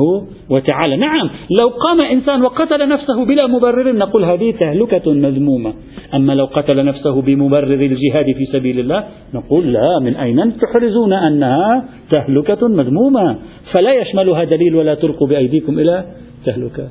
وتعالى. 0.49 0.97
نعم 0.97 1.29
لو 1.61 1.67
قام 1.67 2.01
إنسان 2.01 2.41
وقتل 2.41 2.89
نفسه 2.89 3.25
بلا 3.25 3.47
مبرر 3.47 3.91
نقول 3.95 4.25
هذه 4.25 4.51
تهلكة 4.51 5.13
مذمومة. 5.13 5.73
أما 6.13 6.33
لو 6.33 6.45
قتل 6.45 6.85
نفسه 6.85 7.21
بمبرر 7.21 7.73
الجهاد 7.73 8.25
في 8.25 8.45
سبيل 8.51 8.79
الله 8.79 9.03
نقول 9.33 9.73
لا 9.73 9.99
من 10.01 10.15
أين 10.15 10.57
تحرزون 10.57 11.13
أنها 11.13 11.85
تهلكة 12.11 12.67
مذمومة؟ 12.67 13.37
فلا 13.73 13.93
يشملها 13.93 14.43
دليل 14.43 14.75
ولا 14.75 14.95
تلقوا 14.95 15.27
بأيديكم 15.27 15.79
إلى 15.79 16.05
تهلكة. 16.45 16.87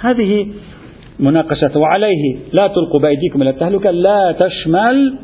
هذه 0.00 0.46
مناقشة 1.20 1.78
وعليه 1.78 2.36
لا 2.52 2.66
تلقوا 2.66 3.00
بأيديكم 3.00 3.42
إلى 3.42 3.50
التهلكة 3.50 3.90
لا 3.90 4.36
تشمل 4.40 5.14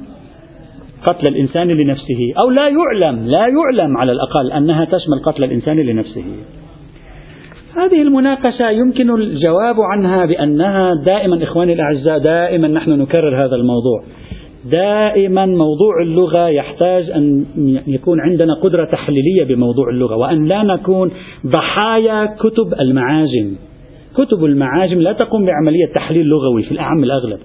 قتل 1.07 1.35
الإنسان 1.35 1.69
لنفسه 1.69 2.33
أو 2.39 2.51
لا 2.51 2.69
يعلم 2.69 3.27
لا 3.27 3.47
يعلم 3.47 3.97
على 3.97 4.13
الأقل 4.13 4.53
أنها 4.53 4.85
تشمل 4.85 5.19
قتل 5.25 5.45
الإنسان 5.45 5.77
لنفسه. 5.77 6.25
هذه 7.77 8.03
المناقشة 8.03 8.71
يمكن 8.71 9.15
الجواب 9.15 9.81
عنها 9.81 10.27
بأنها 10.27 10.95
دائما 11.07 11.43
إخواني 11.43 11.73
الأعزاء 11.73 12.19
دائما 12.19 12.69
نحن 12.69 12.91
نكرر 12.91 13.45
هذا 13.45 13.57
الموضوع. 13.57 14.03
دائما 14.73 15.47
موضوع 15.47 16.03
اللغة 16.03 16.49
يحتاج 16.49 17.11
أن 17.11 17.45
يكون 17.87 18.21
عندنا 18.21 18.55
قدرة 18.55 18.85
تحليلية 18.85 19.45
بموضوع 19.45 19.89
اللغة 19.91 20.17
وأن 20.17 20.45
لا 20.45 20.63
نكون 20.63 21.11
ضحايا 21.47 22.27
كتب 22.27 22.81
المعاجم. 22.81 23.57
كتب 24.17 24.45
المعاجم 24.45 25.01
لا 25.01 25.13
تقوم 25.13 25.47
بعملية 25.47 25.87
تحليل 25.95 26.27
لغوي 26.27 26.63
في 26.63 26.73
الأعم 26.73 27.05
الأغلب. 27.05 27.39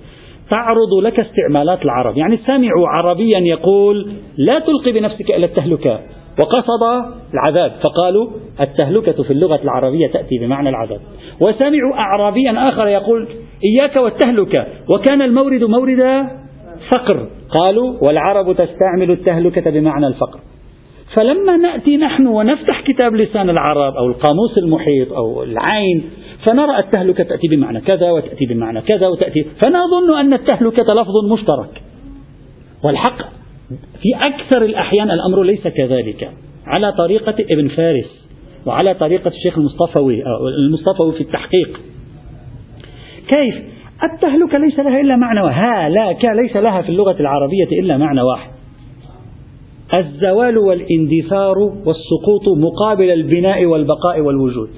تعرض 0.50 0.94
لك 1.04 1.20
استعمالات 1.20 1.82
العرب. 1.82 2.18
يعني 2.18 2.38
سمعوا 2.38 2.88
عربيا 2.88 3.40
يقول 3.40 4.12
لا 4.38 4.60
تلقي 4.60 4.92
بنفسك 4.92 5.32
إلى 5.32 5.46
التهلكة. 5.46 6.00
وقصد 6.42 7.12
العذاب. 7.34 7.72
فقالوا 7.72 8.28
التهلكة 8.62 9.24
في 9.24 9.32
اللغة 9.32 9.60
العربية 9.64 10.08
تأتي 10.08 10.38
بمعنى 10.42 10.70
العذاب. 10.70 11.00
وسمعوا 11.40 11.94
أعرابيا 11.94 12.70
آخر 12.70 12.88
يقول 12.88 13.28
إياك 13.64 13.96
والتهلكة. 13.96 14.66
وكان 14.90 15.22
المورد 15.22 15.64
مورد 15.64 16.28
فقر. 16.92 17.28
قالوا 17.60 17.94
والعرب 18.02 18.56
تستعمل 18.56 19.12
التهلكة 19.12 19.72
بمعنى 19.72 20.08
الفقر. 20.08 20.40
فلما 21.16 21.58
نأتي 21.58 21.98
نحن 21.98 22.28
ونفتح 22.28 22.82
كتاب 22.82 23.16
لسان 23.16 23.50
العرب 23.50 23.94
أو 23.94 24.08
القاموس 24.08 24.58
المحيط 24.64 25.14
أو 25.14 25.44
العين 25.44 26.04
فنرى 26.50 26.80
التهلكة 26.80 27.24
تأتي 27.24 27.48
بمعنى 27.48 27.82
كذا 27.82 28.12
وتأتي 28.12 28.46
بمعنى 28.46 28.82
كذا 28.82 29.08
وتأتي 29.08 29.44
فنظن 29.44 30.20
أن 30.20 30.34
التهلكة 30.34 30.94
لفظ 30.94 31.32
مشترك. 31.32 31.82
والحق 32.84 33.18
في 34.02 34.16
أكثر 34.16 34.66
الأحيان 34.66 35.12
الأمر 35.12 35.44
ليس 35.44 35.68
كذلك. 35.68 36.32
على 36.66 36.92
طريقة 36.92 37.36
ابن 37.52 37.68
فارس 37.68 38.30
وعلى 38.66 38.94
طريقة 38.94 39.28
الشيخ 39.28 39.58
المصطفوي 39.58 40.24
أو 40.24 40.48
المصطفوي 40.48 41.14
في 41.14 41.22
التحقيق. 41.22 41.80
كيف؟ 43.28 43.56
التهلكة 44.14 44.58
ليس 44.58 44.80
لها 44.80 45.02
إلا 45.02 45.16
معنى 45.16 45.40
هالك 45.40 46.22
ليس 46.44 46.56
لها 46.56 46.82
في 46.82 46.90
اللغة 46.90 47.20
العربية 47.20 47.80
إلا 47.82 47.98
معنى 47.98 48.22
واحد. 48.22 48.52
الزوال 49.98 50.58
والإندثار 50.58 51.58
والسقوط 51.60 52.58
مقابل 52.58 53.12
البناء 53.12 53.66
والبقاء 53.66 54.22
والوجود. 54.22 54.70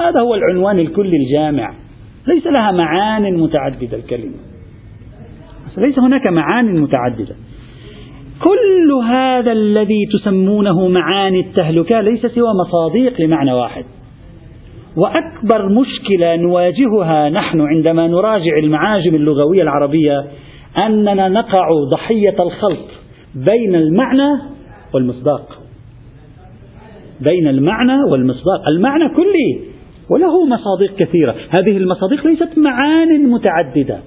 هذا 0.00 0.20
هو 0.20 0.34
العنوان 0.34 0.78
الكلي 0.78 1.16
الجامع. 1.16 1.74
ليس 2.26 2.46
لها 2.46 2.70
معان 2.70 3.36
متعددة 3.36 3.96
الكلمة. 3.96 4.34
ليس 5.78 5.98
هناك 5.98 6.26
معان 6.26 6.80
متعددة. 6.80 7.34
كل 8.42 8.92
هذا 9.08 9.52
الذي 9.52 10.06
تسمونه 10.12 10.88
معاني 10.88 11.40
التهلكة 11.40 12.00
ليس 12.00 12.26
سوى 12.26 12.48
مصاديق 12.66 13.20
لمعنى 13.20 13.52
واحد. 13.52 13.84
وأكبر 14.96 15.68
مشكلة 15.68 16.36
نواجهها 16.36 17.30
نحن 17.30 17.60
عندما 17.60 18.06
نراجع 18.06 18.52
المعاجم 18.62 19.14
اللغوية 19.14 19.62
العربية 19.62 20.24
أننا 20.86 21.28
نقع 21.28 21.68
ضحية 21.92 22.42
الخلط 22.42 22.88
بين 23.34 23.74
المعنى 23.74 24.40
والمصداق. 24.94 25.58
بين 27.20 27.48
المعنى 27.48 28.02
والمصداق. 28.10 28.68
المعنى 28.68 29.08
كلي. 29.08 29.77
وله 30.10 30.46
مصادق 30.46 30.94
كثيرة. 30.98 31.34
هذه 31.50 31.76
المصادق 31.76 32.26
ليست 32.26 32.58
معان 32.58 33.30
متعددة. 33.30 33.98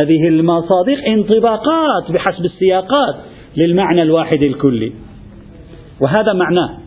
هذه 0.00 0.28
المصادق 0.28 0.98
انطباقات 1.08 2.12
بحسب 2.12 2.44
السياقات 2.44 3.14
للمعنى 3.56 4.02
الواحد 4.02 4.42
الكلي. 4.42 4.92
وهذا 6.00 6.32
معناه 6.32 6.78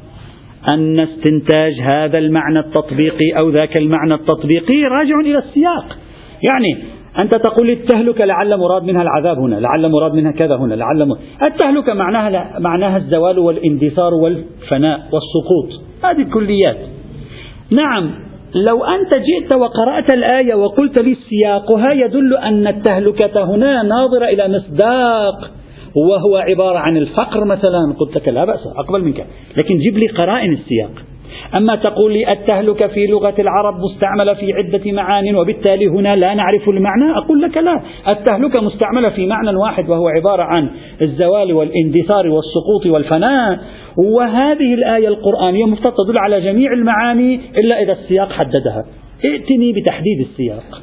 أن 0.71 0.99
استنتاج 0.99 1.73
هذا 1.81 2.17
المعنى 2.17 2.59
التطبيقي 2.59 3.31
أو 3.37 3.49
ذاك 3.49 3.79
المعنى 3.79 4.13
التطبيقي 4.13 4.83
راجع 4.83 5.19
إلى 5.19 5.37
السياق. 5.37 5.97
يعني 6.49 6.83
أنت 7.19 7.35
تقول 7.35 7.69
التهلكة 7.69 8.25
لعل 8.25 8.57
مراد 8.57 8.83
منها 8.83 9.01
العذاب 9.01 9.37
هنا 9.37 9.55
لعل 9.55 9.91
مراد 9.91 10.13
منها 10.13 10.31
كذا 10.31 10.55
هنا 10.55 10.73
لعل 10.73 11.07
مراد 11.07 11.19
التهلكة 11.43 11.93
معناها 11.93 12.59
معناها 12.59 12.97
الزوال 12.97 13.39
والاندثار 13.39 14.13
والفناء 14.13 14.99
والسقوط. 14.99 15.83
هذه 16.03 16.21
الكليات 16.21 16.77
نعم 17.71 18.11
لو 18.55 18.83
أنت 18.83 19.17
جئت 19.17 19.55
وقرأت 19.55 20.13
الآية 20.13 20.55
وقلت 20.55 20.99
لي 20.99 21.17
سياقها 21.29 21.91
يدل 21.93 22.37
أن 22.37 22.67
التهلكة 22.67 23.43
هنا 23.43 23.83
ناظرة 23.83 24.25
إلى 24.25 24.47
مصداق 24.47 25.51
وهو 25.95 26.37
عبارة 26.37 26.77
عن 26.77 26.97
الفقر 26.97 27.45
مثلا 27.45 27.93
قلت 27.99 28.15
لك 28.15 28.27
لا 28.27 28.45
بأس 28.45 28.67
أقبل 28.77 29.03
منك 29.03 29.25
لكن 29.57 29.77
جيب 29.77 29.97
لي 29.97 30.07
قرائن 30.07 30.53
السياق. 30.53 30.91
أما 31.55 31.75
تقول 31.75 32.13
لي 32.13 32.31
التهلكة 32.31 32.87
في 32.87 33.07
لغة 33.07 33.33
العرب 33.39 33.73
مستعملة 33.79 34.33
في 34.33 34.53
عدة 34.53 34.91
معان 34.91 35.35
وبالتالي 35.35 35.87
هنا 35.87 36.15
لا 36.15 36.33
نعرف 36.33 36.69
المعنى 36.69 37.17
أقول 37.17 37.41
لك 37.41 37.57
لا 37.57 37.81
التهلكة 38.11 38.61
مستعملة 38.61 39.09
في 39.09 39.25
معنى 39.25 39.57
واحد 39.57 39.89
وهو 39.89 40.07
عبارة 40.07 40.43
عن 40.43 40.69
الزوال 41.01 41.53
والاندثار 41.53 42.27
والسقوط 42.27 42.85
والفناء. 42.85 43.59
وهذه 43.97 44.73
الآية 44.73 45.07
القرآنية 45.07 45.65
مفترض 45.65 45.93
تدل 45.93 46.19
على 46.19 46.41
جميع 46.41 46.73
المعاني 46.73 47.39
إلا 47.57 47.83
إذا 47.83 47.91
السياق 47.91 48.31
حددها. 48.31 48.85
ائتني 49.25 49.73
بتحديد 49.73 50.19
السياق. 50.19 50.81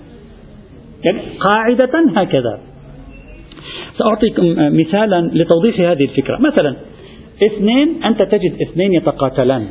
يعني 1.09 1.20
قاعدة 1.40 1.90
هكذا. 2.16 2.61
سأعطيكم 3.99 4.44
مثالا 4.59 5.31
لتوضيح 5.35 5.81
هذه 5.81 6.05
الفكرة. 6.05 6.38
مثلا 6.38 6.77
اثنين 7.42 8.05
أنت 8.05 8.23
تجد 8.23 8.62
اثنين 8.62 8.92
يتقاتلان. 8.92 9.66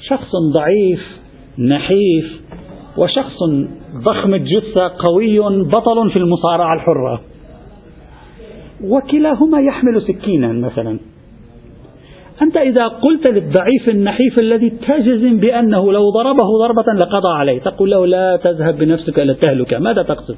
شخص 0.00 0.30
ضعيف 0.54 1.18
نحيف 1.58 2.40
وشخص 2.98 3.36
ضخم 4.04 4.34
الجثة 4.34 4.92
قوي 4.98 5.38
بطل 5.64 6.10
في 6.10 6.16
المصارعة 6.16 6.74
الحرة. 6.74 7.20
وكلاهما 8.84 9.60
يحمل 9.60 10.02
سكينا 10.02 10.52
مثلا. 10.52 10.98
أنت 12.42 12.56
إذا 12.56 12.88
قلت 12.88 13.30
للضعيف 13.30 13.88
النحيف 13.88 14.38
الذي 14.38 14.70
تجزم 14.70 15.38
بأنه 15.38 15.92
لو 15.92 16.10
ضربه 16.10 16.58
ضربة 16.58 16.92
لقضى 16.98 17.38
عليه 17.38 17.60
تقول 17.60 17.90
له 17.90 18.06
لا 18.06 18.36
تذهب 18.36 18.78
بنفسك 18.78 19.18
إلى 19.18 19.32
التهلكة 19.32 19.78
ماذا 19.78 20.02
تقصد؟ 20.02 20.36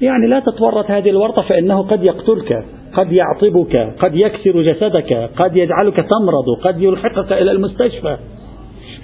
يعني 0.00 0.26
لا 0.26 0.40
تتورط 0.40 0.90
هذه 0.90 1.10
الورطة 1.10 1.44
فإنه 1.48 1.82
قد 1.82 2.04
يقتلك 2.04 2.64
قد 2.92 3.12
يعطبك 3.12 3.94
قد 4.04 4.14
يكسر 4.14 4.62
جسدك 4.62 5.30
قد 5.36 5.56
يجعلك 5.56 5.96
تمرض 5.96 6.44
قد 6.64 6.82
يلحقك 6.82 7.32
إلى 7.32 7.50
المستشفى. 7.50 8.16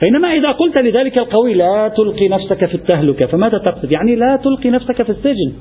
بينما 0.01 0.29
إذا 0.33 0.51
قلت 0.51 0.83
لذلك 0.83 1.19
القوي 1.19 1.55
لا 1.55 1.89
تلقي 1.89 2.29
نفسك 2.29 2.65
في 2.65 2.75
التهلكة. 2.75 3.27
فماذا 3.27 3.59
تقصد؟ 3.59 3.93
يعني 3.93 4.17
لا 4.17 4.39
تلقي 4.45 4.71
نفسك 4.71 5.03
في 5.03 5.11
السجن. 5.11 5.53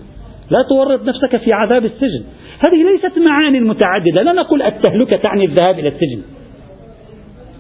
لا 0.49 0.65
تورط 0.69 1.03
نفسك 1.03 1.37
في 1.37 1.53
عذاب 1.53 1.85
السجن. 1.85 2.23
هذه 2.67 2.91
ليست 2.91 3.29
معاني 3.29 3.59
متعددة. 3.59 4.23
لا 4.23 4.33
نقول 4.33 4.61
التهلكة 4.61 5.17
تعني 5.17 5.45
الذهاب 5.45 5.79
إلى 5.79 5.87
السجن. 5.87 6.21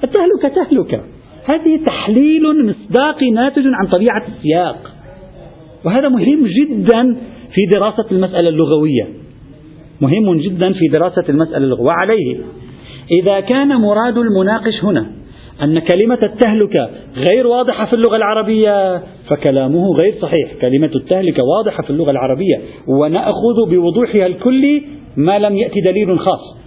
التهلكة 0.03 0.63
تهلكة. 0.63 1.01
هذه 1.45 1.83
تحليل 1.85 2.65
مصداقي 2.65 3.31
ناتج 3.31 3.63
عن 3.65 3.87
طبيعة 3.87 4.23
السياق. 4.27 4.93
وهذا 5.85 6.09
مهم 6.09 6.47
جدا 6.47 7.15
في 7.53 7.61
دراسة 7.71 8.05
المسألة 8.11 8.49
اللغوية. 8.49 9.07
مهم 10.01 10.37
جدا 10.37 10.73
في 10.73 10.87
دراسة 10.93 11.25
المسألة 11.29 11.57
اللغوية. 11.57 11.87
وعليه. 11.87 12.37
إذا 13.21 13.39
كان 13.39 13.67
مراد 13.67 14.17
المناقش 14.17 14.83
هنا 14.83 15.16
أن 15.63 15.79
كلمة 15.79 16.19
التهلكة 16.23 16.89
غير 17.31 17.47
واضحة 17.47 17.85
في 17.85 17.93
اللغة 17.93 18.15
العربية 18.15 19.01
فكلامه 19.29 19.95
غير 20.01 20.15
صحيح. 20.21 20.53
كلمة 20.61 20.91
التهلكة 20.95 21.43
واضحة 21.43 21.83
في 21.83 21.89
اللغة 21.89 22.11
العربية. 22.11 22.61
ونأخذ 22.87 23.69
بوضوحها 23.69 24.25
الكلي 24.25 24.83
ما 25.17 25.39
لم 25.39 25.57
يأتي 25.57 25.81
دليل 25.81 26.19
خاص. 26.19 26.57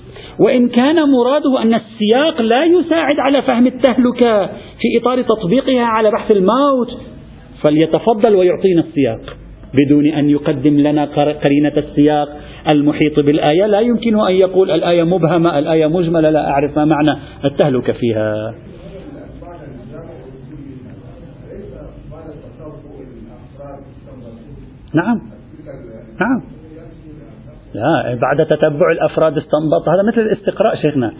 وإن 0.40 0.68
كان 0.68 0.96
مراده 0.96 1.62
أن 1.62 1.74
السياق 1.74 2.42
لا 2.42 2.64
يساعد 2.64 3.18
على 3.18 3.42
فهم 3.42 3.66
التهلكة 3.66 4.46
في 4.46 4.98
إطار 5.00 5.22
تطبيقها 5.22 5.83
على 5.83 6.11
بحث 6.11 6.37
الموت 6.37 6.98
فليتفضل 7.62 8.35
ويعطينا 8.35 8.81
السياق. 8.81 9.37
بدون 9.74 10.07
أن 10.07 10.31
يقدم 10.31 10.79
لنا 10.79 11.05
قرينة 11.44 11.72
السياق. 11.76 12.29
المحيط 12.74 13.24
بالآية 13.24 13.66
لا 13.66 13.81
يمكن 13.81 14.20
أن 14.20 14.35
يقول 14.35 14.70
الآية 14.70 15.03
مبهمة 15.03 15.59
الآية 15.59 15.87
مجملة 15.87 16.31
لا 16.31 16.50
أعرف 16.50 16.79
ما 16.79 16.85
معنى 16.85 17.20
التهلكة 17.44 17.92
فيها. 17.92 18.55
نعم. 24.94 25.20
نعم. 26.20 26.42
لا 27.74 28.14
بعد 28.14 28.46
تتبع 28.46 28.92
الأفراد 28.92 29.38
استنبط 29.38 29.88
هذا 29.88 30.03
مثل 30.03 30.20
الاستقراء 30.20 30.76
شيخنا. 30.76 31.12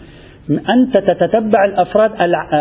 أنت 0.49 0.99
تتتبع 0.99 1.65
الأفراد 1.65 2.11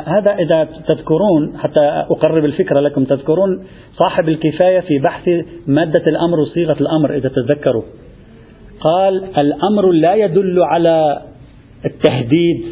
هذا 0.06 0.34
إذا 0.34 0.68
تذكرون 0.88 1.58
حتى 1.58 1.80
أقرب 2.10 2.44
الفكرة 2.44 2.80
لكم 2.80 3.04
تذكرون 3.04 3.64
صاحب 3.92 4.28
الكفاية 4.28 4.80
في 4.80 4.98
بحث 4.98 5.28
مادة 5.66 6.04
الأمر 6.10 6.40
وصيغة 6.40 6.76
الأمر 6.80 7.16
إذا 7.16 7.28
تتذكروا. 7.28 7.82
قال 8.80 9.24
الأمر 9.40 9.90
لا 9.92 10.14
يدل 10.14 10.62
على 10.62 11.22
التهديد 11.84 12.64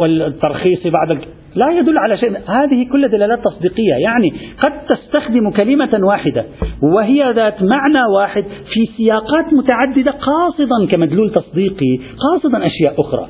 والترخيص 0.00 0.86
بعد 0.86 1.20
لا 1.56 1.70
يدل 1.78 1.98
على 1.98 2.18
شيء. 2.18 2.30
هذه 2.30 2.86
كلها 2.92 3.08
دلالات 3.08 3.44
تصديقية. 3.44 3.94
يعني 3.94 4.32
قد 4.64 4.72
تستخدم 4.88 5.50
كلمة 5.50 6.00
واحدة 6.02 6.44
وهي 6.82 7.32
ذات 7.32 7.62
معنى 7.62 8.04
واحد 8.14 8.44
في 8.72 8.86
سياقات 8.96 9.52
متعددة 9.52 10.10
قاصدا 10.10 10.90
كمدلول 10.90 11.30
تصديقي 11.30 11.98
قاصدا 12.18 12.66
أشياء 12.66 13.00
أخرى. 13.00 13.28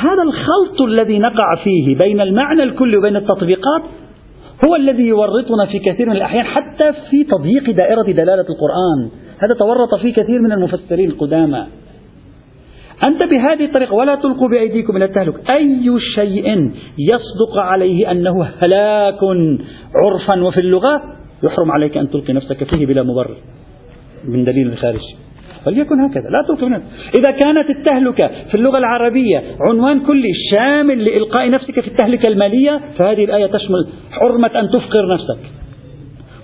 هذا 0.00 0.22
الخلط 0.22 0.80
الذي 0.80 1.18
نقع 1.18 1.56
فيه 1.64 1.96
بين 1.96 2.20
المعنى 2.20 2.62
الكلي 2.62 2.96
وبين 2.96 3.16
التطبيقات 3.16 3.82
هو 4.68 4.76
الذي 4.76 5.06
يورطنا 5.06 5.66
في 5.66 5.78
كثير 5.78 6.06
من 6.06 6.16
الأحيان 6.16 6.44
حتى 6.44 6.92
في 7.10 7.24
تضييق 7.24 7.70
دائرة 7.70 8.02
دلالة 8.02 8.46
القرآن. 8.50 9.10
هذا 9.38 9.54
تورط 9.58 9.94
فيه 10.02 10.12
كثير 10.12 10.40
من 10.42 10.52
المفسرين 10.52 11.10
القدامى 11.10 11.66
أنت 13.08 13.22
بهذه 13.22 13.64
الطريقة 13.64 13.94
ولا 13.94 14.14
تلقوا 14.14 14.48
بأيديكم 14.48 14.96
إلى 14.96 15.04
التهلك. 15.04 15.50
أي 15.50 16.00
شيء 16.14 16.70
يصدق 16.98 17.58
عليه 17.58 18.10
أنه 18.10 18.44
هلاك 18.64 19.18
عرفا 20.02 20.42
وفي 20.42 20.60
اللغة 20.60 21.02
يحرم 21.42 21.72
عليك 21.72 21.96
أن 21.96 22.10
تلقي 22.10 22.32
نفسك 22.32 22.64
فيه 22.64 22.86
بلا 22.86 23.02
مبرر 23.02 23.36
من 24.24 24.44
دليل 24.44 24.66
الخارج 24.66 25.00
فليكن 25.64 26.00
هكذا 26.00 26.28
لا 26.28 26.44
تلقي 26.48 26.68
نفسك 26.68 26.86
إذا 27.18 27.30
كانت 27.30 27.70
التهلكة 27.70 28.30
في 28.48 28.54
اللغة 28.54 28.78
العربية 28.78 29.42
عنوان 29.70 30.00
كلي 30.00 30.32
شامل 30.54 31.04
لإلقاء 31.04 31.50
نفسك 31.50 31.80
في 31.80 31.88
التهلكة 31.88 32.28
المالية 32.28 32.80
فهذه 32.98 33.24
الآية 33.24 33.46
تشمل 33.46 33.86
حرمة 34.10 34.50
أن 34.60 34.70
تفقر 34.70 35.14
نفسك 35.14 35.38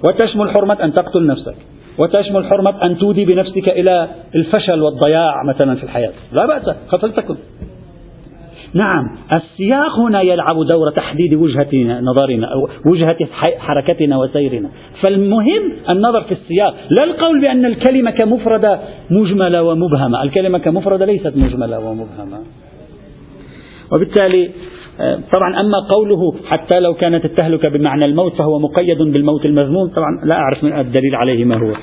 وتشمل 0.04 0.50
حرمة 0.50 0.84
أن 0.84 0.92
تقتل 0.92 1.26
نفسك. 1.26 1.54
وتشمل 1.98 2.46
حرمة 2.46 2.74
أن 2.86 2.98
تودي 2.98 3.24
بنفسك 3.24 3.68
إلى 3.68 4.08
الفشل 4.34 4.82
والضياع 4.82 5.42
مثلا 5.44 5.74
في 5.74 5.82
الحياة. 5.82 6.12
لا 6.32 6.46
بأس 6.46 6.76
فلتكن 6.90 7.36
نعم 8.74 9.16
السياق 9.36 9.98
هنا 9.98 10.20
يلعب 10.20 10.56
دور 10.66 10.90
تحديد 10.90 11.34
وجهة 11.34 12.00
نظرنا 12.00 12.46
أو 12.46 12.68
وجهة 12.86 13.16
حركتنا 13.58 14.18
وسيرنا. 14.18 14.68
فالمهم 15.02 15.72
النظر 15.90 16.22
في 16.22 16.32
السياق. 16.32 16.74
لا 16.90 17.04
القول 17.04 17.40
بأن 17.40 17.64
الكلمة 17.64 18.10
كمفردة 18.10 18.80
مجملة 19.10 19.62
ومبهمة. 19.62 20.22
الكلمة 20.22 20.58
كمفردة 20.58 21.04
ليست 21.06 21.32
مجملة 21.36 21.78
ومبهمة. 21.78 22.38
وبالتالي 23.92 24.50
طبعا 25.32 25.60
أما 25.60 25.78
قوله 25.90 26.34
حتى 26.46 26.80
لو 26.80 26.94
كانت 26.94 27.24
التهلكة 27.24 27.68
بمعنى 27.68 28.04
الموت 28.04 28.34
فهو 28.34 28.58
مقيد 28.58 28.98
بالموت 28.98 29.46
المذموم 29.46 29.88
طبعا 29.88 30.20
لا 30.24 30.34
أعرف 30.34 30.64
من 30.64 30.72
الدليل 30.72 31.14
عليه 31.14 31.44
ما 31.44 31.56
هو. 31.56 31.74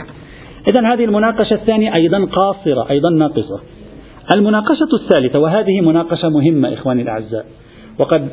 إذا 0.71 0.93
هذه 0.93 1.05
المناقشة 1.05 1.53
الثانية 1.53 1.95
أيضا 1.95 2.25
قاصرة 2.25 2.89
أيضا 2.89 3.09
ناقصة. 3.09 3.59
المناقشة 4.35 4.87
الثالثة 5.01 5.39
وهذه 5.39 5.81
مناقشة 5.81 6.29
مهمة 6.29 6.73
إخواني 6.73 7.01
الأعزاء 7.01 7.45
وقد 7.99 8.27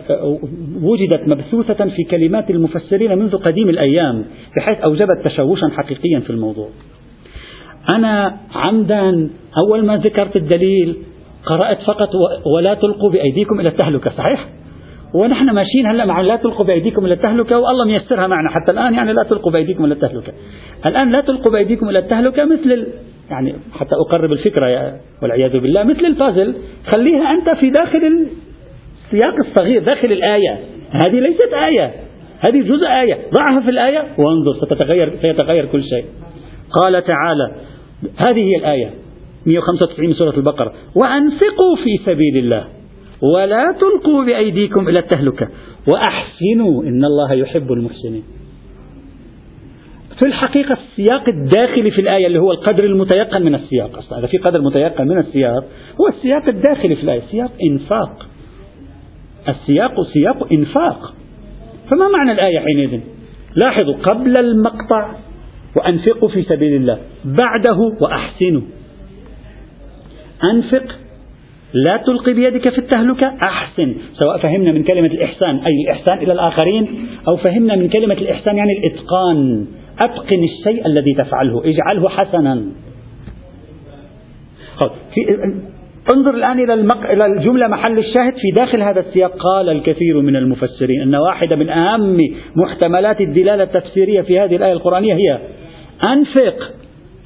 وجدت 0.82 1.28
مبثوثة 1.28 1.88
في 1.88 2.04
كلمات 2.10 2.50
المفسرين 2.50 3.18
منذ 3.18 3.36
قديم 3.36 3.68
الأيام 3.68 4.24
بحيث 4.56 4.78
أوجبت 4.78 5.24
تشوشا 5.24 5.68
حقيقيا 5.68 6.20
في 6.20 6.30
الموضوع. 6.30 6.68
أنا 7.94 8.36
عمدا 8.54 9.30
أول 9.62 9.86
ما 9.86 9.96
ذكرت 9.96 10.36
الدليل 10.36 10.96
قرأت 11.46 11.78
فقط 11.82 12.08
ولا 12.54 12.74
تلقوا 12.74 13.10
بأيديكم 13.10 13.60
إلى 13.60 13.68
التهلكة 13.68 14.10
صحيح؟ 14.10 14.48
ونحن 15.16 15.50
ماشيين 15.50 15.86
هلا 15.86 16.04
مع 16.04 16.20
لا 16.20 16.36
تلقوا 16.36 16.64
بأيديكم 16.64 17.06
إلى 17.06 17.14
التهلكة 17.14 17.58
والله 17.58 17.84
ميسرها 17.84 18.26
معنا. 18.26 18.50
حتى 18.50 18.72
الآن 18.72 18.94
يعني 18.94 19.12
لا 19.12 19.22
تلقوا 19.22 19.52
بأيديكم 19.52 19.84
إلى 19.84 19.94
التهلكة. 19.94 20.32
الآن 20.86 21.12
لا 21.12 21.20
تلقوا 21.20 21.52
بأيديكم 21.52 21.88
إلى 21.88 21.98
التهلكة 21.98 22.44
مثل 22.44 22.72
ال... 22.72 22.86
يعني 23.30 23.54
حتى 23.72 23.94
أقرب 23.94 24.32
الفكرة 24.32 24.66
يا 24.66 25.00
والعياذ 25.22 25.58
بالله 25.60 25.82
مثل 25.82 26.04
البازل. 26.06 26.54
خليها 26.94 27.30
أنت 27.30 27.50
في 27.60 27.70
داخل 27.70 28.28
السياق 29.04 29.34
الصغير 29.48 29.84
داخل 29.84 30.12
الآية. 30.12 30.58
هذه 30.90 31.20
ليست 31.20 31.50
آية. 31.68 31.92
هذه 32.48 32.62
جزء 32.62 32.86
آية. 32.86 33.18
ضعها 33.34 33.60
في 33.60 33.70
الآية. 33.70 34.04
وانظر 34.18 34.66
ستتغير 34.66 35.12
سيتغير 35.22 35.66
كل 35.66 35.82
شيء. 35.84 36.04
قال 36.70 37.04
تعالى 37.04 37.52
هذه 38.16 38.40
هي 38.40 38.56
الآية 38.56 38.90
195 39.46 40.06
من 40.06 40.14
سورة 40.14 40.36
البقرة. 40.36 40.72
وأنفقوا 40.94 41.76
في 41.84 42.12
سبيل 42.12 42.36
الله. 42.36 42.75
ولا 43.22 43.74
تلقوا 43.80 44.24
بأيديكم 44.24 44.88
إلى 44.88 44.98
التهلكة. 44.98 45.48
وأحسنوا 45.88 46.82
إن 46.82 47.04
الله 47.04 47.32
يحب 47.32 47.72
المحسنين. 47.72 48.22
في 50.18 50.26
الحقيقة 50.26 50.72
السياق 50.72 51.28
الداخلي 51.28 51.90
في 51.90 52.00
الآية 52.00 52.26
اللي 52.26 52.38
هو 52.38 52.52
القدر 52.52 52.84
المتيقن 52.84 53.42
من 53.42 53.54
السياق 53.54 53.98
أصلا 53.98 54.18
إذا 54.18 54.26
في 54.26 54.38
قدر 54.38 54.60
متيقن 54.60 55.08
من 55.08 55.18
السياق 55.18 55.64
هو 56.00 56.08
السياق 56.08 56.48
الداخلي 56.48 56.96
في 56.96 57.02
الآية 57.02 57.22
سياق 57.30 57.50
إنفاق. 57.70 58.26
السياق 59.48 59.92
سياق 60.12 60.52
إنفاق. 60.52 61.14
فما 61.90 62.08
معنى 62.08 62.32
الآية 62.32 62.58
حينئذ؟ 62.58 63.00
لاحظوا 63.54 63.94
قبل 63.94 64.32
المقطع 64.38 65.14
وأنفقوا 65.76 66.28
في 66.28 66.42
سبيل 66.42 66.74
الله 66.74 66.98
بعده 67.24 67.78
وأحسنوا. 68.00 68.62
أنفق 70.54 71.05
لا 71.84 71.96
تلقي 71.96 72.32
بيدك 72.32 72.72
في 72.72 72.78
التهلكة 72.78 73.36
أحسن. 73.44 73.94
سواء 74.12 74.38
فهمنا 74.38 74.72
من 74.72 74.82
كلمة 74.84 75.06
الإحسان 75.06 75.56
أي 75.56 75.72
الإحسان 75.84 76.18
إلى 76.18 76.32
الآخرين 76.32 77.08
أو 77.28 77.36
فهمنا 77.36 77.76
من 77.76 77.88
كلمة 77.88 78.14
الإحسان 78.14 78.56
يعني 78.56 78.70
الإتقان. 78.72 79.66
أتقن 79.98 80.44
الشيء 80.44 80.86
الذي 80.86 81.14
تفعله 81.18 81.62
اجعله 81.64 82.08
حسنا. 82.08 82.62
انظر 86.14 86.34
الآن 86.34 86.60
إلى. 86.60 86.74
إلى 87.12 87.26
الجملة 87.26 87.68
محل 87.68 87.98
الشاهد. 87.98 88.32
في 88.32 88.50
داخل 88.56 88.82
هذا 88.82 89.00
السياق 89.00 89.36
قال 89.38 89.68
الكثير 89.68 90.20
من 90.20 90.36
المفسرين 90.36 91.02
أن 91.02 91.14
واحدة 91.14 91.56
من 91.56 91.68
أهم 91.68 92.18
محتملات 92.56 93.20
الدلالة 93.20 93.62
التفسيرية 93.62 94.20
في 94.20 94.40
هذه 94.40 94.56
الآية 94.56 94.72
القرآنية 94.72 95.14
هي 95.14 95.38
أنفق 96.12 96.72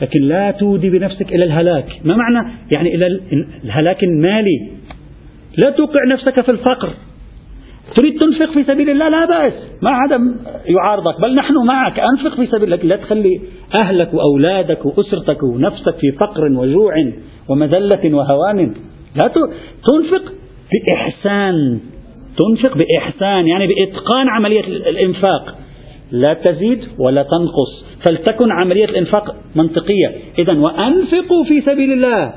لكن 0.03 0.23
لا 0.23 0.51
تودي 0.51 0.91
بنفسك 0.91 1.33
إلى 1.33 1.45
الهلاك. 1.45 2.01
ما 2.05 2.17
معنى؟ 2.17 2.53
يعني 2.77 2.95
إلى 2.95 3.21
الهلاك 3.65 4.05
المالي. 4.05 4.69
لا 5.57 5.71
توقع 5.71 6.05
نفسك 6.13 6.41
في 6.41 6.53
الفقر. 6.53 6.91
تريد 7.97 8.19
تنفق 8.19 8.53
في 8.53 8.65
سبيل 8.65 8.91
الله؟ 8.91 9.09
لا 9.09 9.27
بأس. 9.27 9.53
ما 9.83 9.91
حدا 10.03 10.17
يعارضك. 10.67 11.21
بل 11.21 11.35
نحن 11.35 11.55
معك. 11.67 12.01
أنفق 12.01 12.37
في 12.37 12.47
سبيل 12.47 12.75
الله 12.75 12.85
لا 12.85 12.97
تخلي 12.97 13.41
أهلك 13.81 14.15
وأولادك 14.15 14.87
وأسرتك 14.87 15.43
ونفسك 15.43 15.97
في 16.01 16.13
فقر 16.13 16.45
وجوع 16.45 16.95
ومذلة 17.49 18.15
وهوان. 18.15 18.75
لا 19.23 19.33
تنفق 19.89 20.33
بإحسان. 20.73 21.81
تنفق 22.39 22.79
بإحسان. 22.79 23.47
يعني 23.47 23.67
بإتقان 23.67 24.29
عملية 24.29 24.61
الإنفاق. 24.61 25.59
لا 26.13 26.35
تزيد 26.35 26.85
ولا 26.99 27.23
تنقص. 27.23 27.90
فلتكن 28.07 28.53
عملية 28.53 28.85
الإنفاق 28.85 29.37
منطقية. 29.55 30.13
إذا 30.39 30.53
وأنفقوا 30.53 31.45
في 31.45 31.61
سبيل 31.61 31.93
الله. 31.93 32.33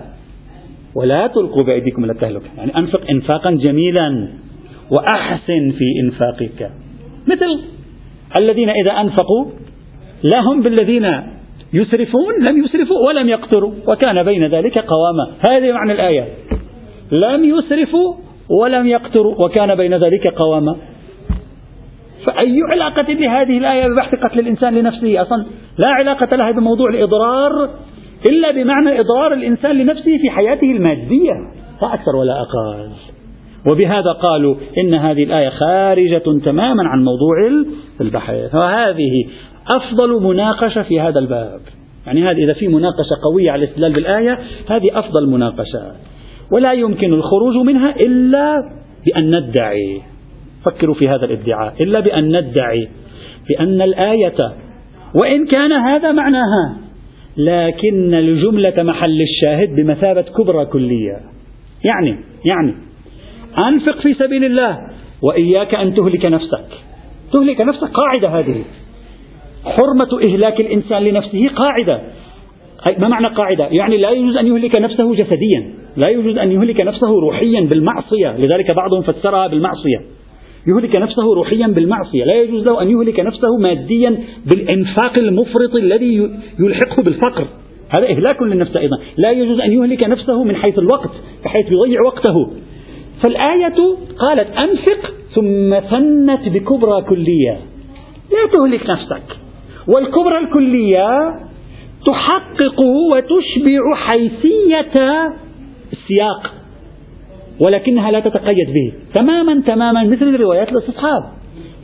ولا 0.95 1.28
تلقوا 1.28 1.64
بأيديكم 1.64 2.03
إلى 2.03 2.11
التهلكة 2.11 2.45
يعني 2.57 2.78
أنفق 2.78 3.01
إنفاقا 3.09 3.51
جميلا 3.51 4.28
وأحسن 4.91 5.72
في 5.72 5.86
إنفاقك. 6.03 6.72
مثل 7.28 7.59
الذين 8.39 8.70
إذا 8.70 8.91
أنفقوا 8.91 9.45
لا 10.34 10.39
هم 10.39 10.61
بالذين 10.61 11.05
يسرفون 11.74 12.34
لم 12.41 12.64
يسرفوا 12.64 13.07
ولم 13.07 13.30
يقتروا. 13.30 13.72
وكان 13.88 14.24
بين 14.24 14.45
ذلك 14.45 14.80
قواما. 14.80 15.34
هذه 15.49 15.72
معنى 15.72 15.91
الآية. 15.91 16.28
لم 17.11 17.43
يسرفوا 17.43 18.14
ولم 18.61 18.88
يقتروا. 18.88 19.36
وكان 19.45 19.76
بين 19.76 19.93
ذلك 19.93 20.28
قواما. 20.28 20.76
فأي 22.26 22.62
علاقة 22.72 23.14
لهذه 23.14 23.58
الآية 23.58 23.88
ببحث 23.88 24.16
قتل 24.16 24.40
الإنسان 24.40 24.74
لنفسه 24.74 25.22
أصلا؟ 25.22 25.46
لا 25.86 25.90
علاقة 25.90 26.36
لها 26.36 26.52
بموضوع 26.52 26.90
الإضرار 26.90 27.70
إلا 28.30 28.52
بمعنى 28.52 29.00
إضرار 29.00 29.34
الإنسان 29.34 29.78
لنفسه 29.78 30.18
في 30.22 30.30
حياته 30.30 30.72
المادية 30.72 31.34
لا 31.82 31.94
أكثر 31.94 32.16
ولا 32.16 32.34
أقل. 32.34 32.92
وبهذا 33.72 34.12
قالوا 34.12 34.56
إن 34.78 34.94
هذه 34.94 35.24
الآية 35.24 35.50
خارجة 35.50 36.24
تماما 36.46 36.84
عن 36.90 37.04
موضوع 37.04 37.64
البحث. 38.02 38.56
وهذه 38.56 39.26
أفضل 39.76 40.24
مناقشة 40.24 40.82
في 40.82 41.02
هذا 41.02 41.20
الباب. 41.20 41.60
يعني 42.06 42.24
هذه 42.24 42.44
إذا 42.44 42.54
في 42.54 42.68
مناقشة 42.68 43.16
قوية 43.24 43.52
على 43.52 43.64
الاستدلال 43.64 43.94
بالآية 43.94 44.40
هذه 44.70 45.00
أفضل 45.00 45.30
مناقشة. 45.30 45.92
ولا 46.52 46.74
يمكن 46.74 47.14
الخروج 47.14 47.56
منها 47.66 47.96
إلا 48.06 48.56
بأن 49.06 49.36
ندعي. 49.36 50.12
فكروا 50.66 50.95
في 50.95 51.09
هذا 51.09 51.26
الادعاء. 51.26 51.84
إلا 51.84 51.99
بأن 51.99 52.28
ندعي 52.28 52.89
بأن 53.49 53.82
الآية 53.82 54.38
وإن 55.22 55.45
كان 55.45 55.72
هذا 55.72 56.11
معناها 56.11 56.78
لكن 57.38 58.14
الجملة 58.14 58.84
محل 58.84 59.22
الشاهد 59.22 59.76
بمثابة 59.76 60.22
كبرى 60.22 60.66
كلية. 60.66 61.20
يعني 61.84 62.16
يعني 62.45 62.74
أنفق 63.57 63.99
في 63.99 64.14
سبيل 64.14 64.43
الله 64.43 64.80
وإياك 65.22 65.76
أن 65.76 65.93
تهلك 65.93 66.26
نفسك. 66.26 66.66
تهلك 67.34 67.61
نفسك 67.61 67.88
قاعدة 67.88 68.30
هذه. 68.39 68.64
حرمة 69.66 70.24
إهلاك 70.24 70.59
الإنسان 70.59 71.03
لنفسه 71.03 71.47
قاعدة. 71.47 72.01
ما 72.97 73.07
معنى 73.07 73.28
قاعدة؟ 73.28 73.68
يعني 73.72 73.97
لا 73.97 74.11
يجوز 74.11 74.38
أن 74.38 74.47
يهلك 74.47 74.82
نفسه 74.82 75.16
جسديا. 75.16 75.74
لا 75.97 76.09
يجوز 76.09 76.38
أن 76.38 76.51
يهلك 76.51 76.82
نفسه 76.82 77.20
روحيا 77.20 77.61
بالمعصية. 77.61 78.38
لذلك 78.38 78.76
بعضهم 78.76 79.01
فسرها 79.01 79.47
بالمعصية. 79.47 80.01
يهلك 80.68 80.95
نفسه 80.95 81.34
روحيا 81.36 81.68
بالمعصية. 81.68 82.24
لا 82.24 82.41
يجوز 82.41 82.64
له 82.66 82.82
أن 82.82 82.89
يهلك 82.89 83.20
نفسه 83.20 83.57
ماديا 83.57 84.18
بالإنفاق 84.45 85.14
المفرط 85.20 85.76
الذي 85.76 86.30
يلحقه 86.59 87.03
بالفقر. 87.03 87.47
هذا 87.97 88.09
إهلاك 88.09 88.41
للنفس 88.41 88.76
أيضا. 88.76 88.97
لا 89.18 89.32
يجوز 89.32 89.59
أن 89.59 89.72
يهلك 89.72 90.07
نفسه 90.07 90.43
من 90.43 90.55
حيث 90.55 90.80
الوقت 90.80 91.11
بحيث 91.45 91.66
يضيع 91.72 92.01
وقته. 92.01 92.51
فالآية 93.24 93.97
قالت 94.20 94.64
أنفق 94.64 95.11
ثم 95.36 95.80
ثنت 95.80 96.49
بكبرى 96.49 97.01
كلية. 97.01 97.59
لا 98.32 98.51
تهلك 98.53 98.89
نفسك. 98.89 99.38
والكبرى 99.88 100.38
الكلية 100.38 101.07
تحقق 102.05 102.82
وتشبع 102.82 103.95
حيثية 103.95 104.93
السياق. 105.93 106.62
ولكنها 107.60 108.12
لا 108.12 108.20
تتقيد 108.20 108.68
به. 108.74 108.93
تماما 109.16 109.62
تماما 109.68 110.04
مثل 110.04 110.36
روايات 110.36 110.70
الاستصحاب. 110.72 111.24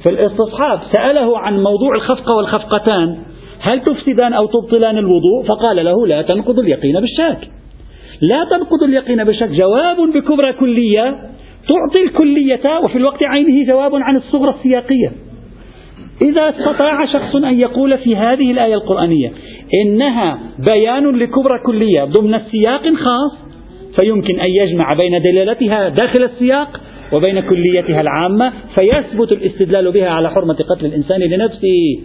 في 0.04 0.10
الاستصحاب 0.10 0.80
سأله 0.96 1.40
عن 1.40 1.54
موضوع 1.64 1.96
الخفقة 1.96 2.38
والخفقتان. 2.38 3.18
هل 3.60 3.82
تفسدان 3.82 4.34
أو 4.34 4.46
تبطلان 4.46 4.98
الوضوء؟ 4.98 5.44
فقال 5.48 5.86
له 5.86 6.08
لا 6.08 6.22
تنقض 6.22 6.60
اليقين 6.60 7.00
بالشك. 7.00 7.48
لا 8.22 8.48
تنقض 8.52 8.84
اليقين 8.84 9.24
بالشك. 9.24 9.50
جواب 9.50 9.98
بكبرى 10.14 10.54
كلية 10.54 11.16
تعطي 11.70 12.04
الكلية 12.04 12.80
وفي 12.86 12.98
الوقت 12.98 13.24
عينه 13.24 13.68
جواب 13.68 13.96
عن 13.96 14.16
الصغرى 14.16 14.56
السياقية. 14.58 15.12
إذا 16.22 16.50
استطاع 16.50 17.06
شخص 17.06 17.36
أن 17.36 17.60
يقول 17.60 17.98
في 17.98 18.16
هذه 18.16 18.52
الآية 18.52 18.74
القرآنية 18.74 19.32
إنها 19.86 20.40
بيان 20.74 21.16
لكبرى 21.16 21.60
كلية 21.66 22.04
ضمن 22.04 22.40
سياق 22.52 22.82
خاص 22.82 23.49
فيمكن 24.02 24.40
أن 24.40 24.50
يجمع 24.50 24.88
بين 25.02 25.22
دلالتها 25.22 25.90
داخل 25.90 26.24
السياق 26.24 26.82
وبين 27.14 27.40
كليتها 27.40 28.02
العامة 28.02 28.54
فيثبت 28.80 29.32
الاستدلال 29.32 29.92
بها 29.92 30.10
على 30.10 30.30
حرمة 30.30 30.54
قتل 30.54 30.86
الإنسان 30.86 31.20
لنفسه 31.20 32.00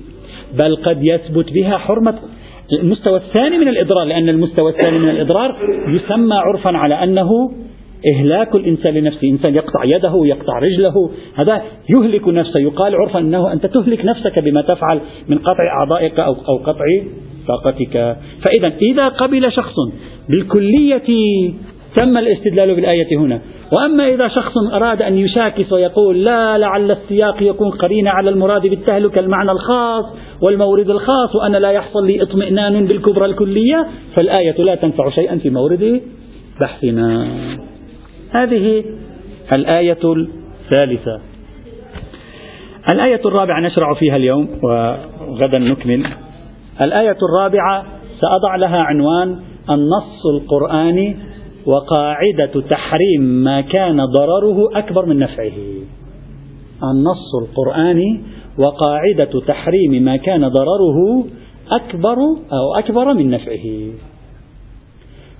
بل 0.59 0.76
قد 0.76 0.99
يثبت 1.05 1.53
بها 1.53 1.78
حرمة 1.78 2.18
المستوى 2.80 3.16
الثاني 3.16 3.59
من 3.59 3.68
الإضرار 3.68 4.05
لأن 4.05 4.28
المستوى 4.28 4.70
الثاني 4.70 4.99
من 4.99 5.09
الإضرار 5.09 5.57
يسمى 5.88 6.34
عرفا 6.34 6.76
على 6.78 6.95
أنه 6.95 7.30
إهلاك 8.12 8.55
الإنسان 8.55 8.95
لنفسه 8.95 9.28
إنسان 9.28 9.55
يقطع 9.55 9.84
يده 9.84 10.12
ويقطع 10.12 10.59
رجله 10.59 11.11
هذا 11.34 11.62
يهلك 11.90 12.28
نفسه 12.28 12.62
يقال 12.62 12.95
عرفا 12.95 13.18
أنه 13.18 13.53
أنت 13.53 13.66
تهلك 13.66 14.05
نفسك 14.05 14.38
بما 14.38 14.62
تفعل 14.62 15.01
من 15.28 15.38
قطع 15.38 15.64
أعضائك 15.80 16.20
أو, 16.20 16.32
أو 16.32 16.57
قطع 16.57 16.84
طاقتك 17.49 18.16
فإذا 18.45 18.72
إذا 18.92 19.09
قبل 19.09 19.53
شخص 19.53 19.74
بالكلية 20.28 21.03
تم 21.97 22.18
الاستدلال 22.18 22.74
بالآية 22.74 23.18
هنا. 23.18 23.40
وأما 23.76 24.09
إذا 24.09 24.28
شخص 24.28 24.53
أراد 24.72 25.03
أن 25.03 25.18
يشاكس 25.18 25.72
ويقول 25.72 26.24
لا 26.24 26.59
لعل 26.59 26.90
السياق 26.90 27.42
يكون 27.42 27.70
قرينة 27.70 28.11
على 28.11 28.30
المراد 28.30 28.62
بالتهلكة 28.62 29.20
المعنى 29.20 29.51
الخاص 29.51 30.05
والمورد 30.42 30.90
الخاص 30.90 31.34
وأنا 31.34 31.57
لا 31.57 31.70
يحصل 31.70 32.07
لي 32.07 32.22
اطمئنان 32.22 32.86
بالكبرى 32.86 33.24
الكلية 33.24 33.86
فالآية 34.16 34.62
لا 34.62 34.74
تنفع 34.74 35.11
شيئا 35.11 35.38
في 35.38 35.51
مورد 35.51 36.01
بحثنا. 36.61 37.28
هذه 38.30 38.84
الآية 39.53 39.99
الثالثة. 40.03 41.20
الآية 42.92 43.20
الرابعة 43.24 43.61
نشرع 43.61 43.95
فيها 43.95 44.16
اليوم 44.16 44.49
وغدا 44.62 45.59
نكمل. 45.59 46.07
الآية 46.80 47.16
الرابعة 47.22 47.86
سأضع 48.20 48.57
لها 48.57 48.78
عنوان 48.78 49.38
النص 49.70 50.26
القرآني 50.34 51.16
وقاعدة 51.66 52.60
تحريم 52.70 53.20
ما 53.22 53.60
كان 53.60 54.04
ضرره 54.04 54.78
أكبر 54.78 55.06
من 55.06 55.18
نفعه. 55.18 55.52
النص 56.82 57.34
القرآني 57.42 58.20
وقاعدة 58.58 59.40
تحريم 59.46 60.02
ما 60.02 60.16
كان 60.16 60.48
ضرره 60.48 61.24
أكبر 61.72 62.16
أو 62.52 62.74
أكبر 62.78 63.14
من 63.14 63.30
نفعه. 63.30 63.90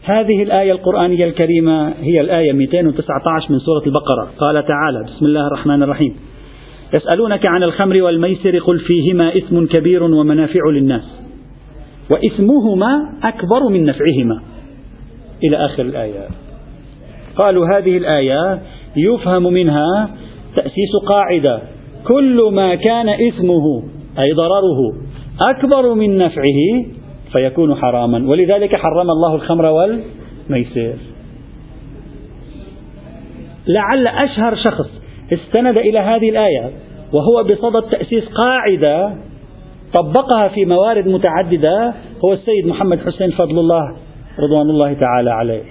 هذه 0.03 0.43
الآية 0.43 0.73
القرآنية 0.73 1.25
الكريمة 1.25 1.89
هي 1.89 2.21
الآية 2.21 2.53
219 2.53 3.53
من 3.53 3.59
سورة 3.59 3.83
البقرة. 3.87 4.29
قال 4.39 4.67
تعالى 4.67 5.05
بسم 5.07 5.27
الله 5.27 5.47
الرحمن 5.47 5.83
الرحيم. 5.83 6.17
يسألونك 6.95 7.47
عن 7.47 7.63
الخمر 7.63 8.03
والميسر 8.03 8.59
قل 8.59 8.79
فيهما 8.79 9.37
إثم 9.37 9.67
كبير 9.67 10.03
ومنافع 10.03 10.61
للناس 10.71 11.21
وإثمهما 12.11 13.19
أكبر 13.23 13.69
من 13.69 13.85
نفعهما. 13.85 14.54
إلى 15.45 15.57
آخر 15.57 15.83
الآيات 15.83 16.31
قالوا 17.37 17.67
هذه 17.67 17.97
الآية 17.97 18.63
يفهم 18.97 19.43
منها 19.43 20.11
تأسيس 20.57 20.93
قاعدة. 21.09 21.63
كل 22.07 22.51
ما 22.53 22.75
كان 22.75 23.09
إثمه 23.09 23.83
أي 24.19 24.33
ضرره 24.33 24.95
أكبر 25.49 25.95
من 25.95 26.17
نفعه 26.17 26.85
فيكون 27.33 27.75
حراما. 27.75 28.29
ولذلك 28.29 28.77
حرم 28.77 29.11
الله 29.11 29.35
الخمر 29.35 29.67
والميسر. 29.67 30.95
لعل 33.67 34.07
أشهر 34.07 34.57
شخص 34.57 34.91
استند 35.33 35.79
إلى 35.79 35.99
هذه 35.99 36.31
الآية 36.31 36.71
وهو 37.13 37.45
بصدد 37.45 37.91
تأسيس 37.91 38.25
قاعدة 38.25 39.15
طبقها 39.95 40.49
في 40.49 40.65
موارد 40.65 41.09
متعددة 41.09 41.95
هو 42.25 42.33
السيد 42.33 42.67
محمد 42.67 42.99
حسين 42.99 43.31
فضل 43.31 43.59
الله 43.59 43.97
رضوان 44.39 44.71
الله 44.71 44.93
تعالى 44.93 45.31
عليه 45.31 45.63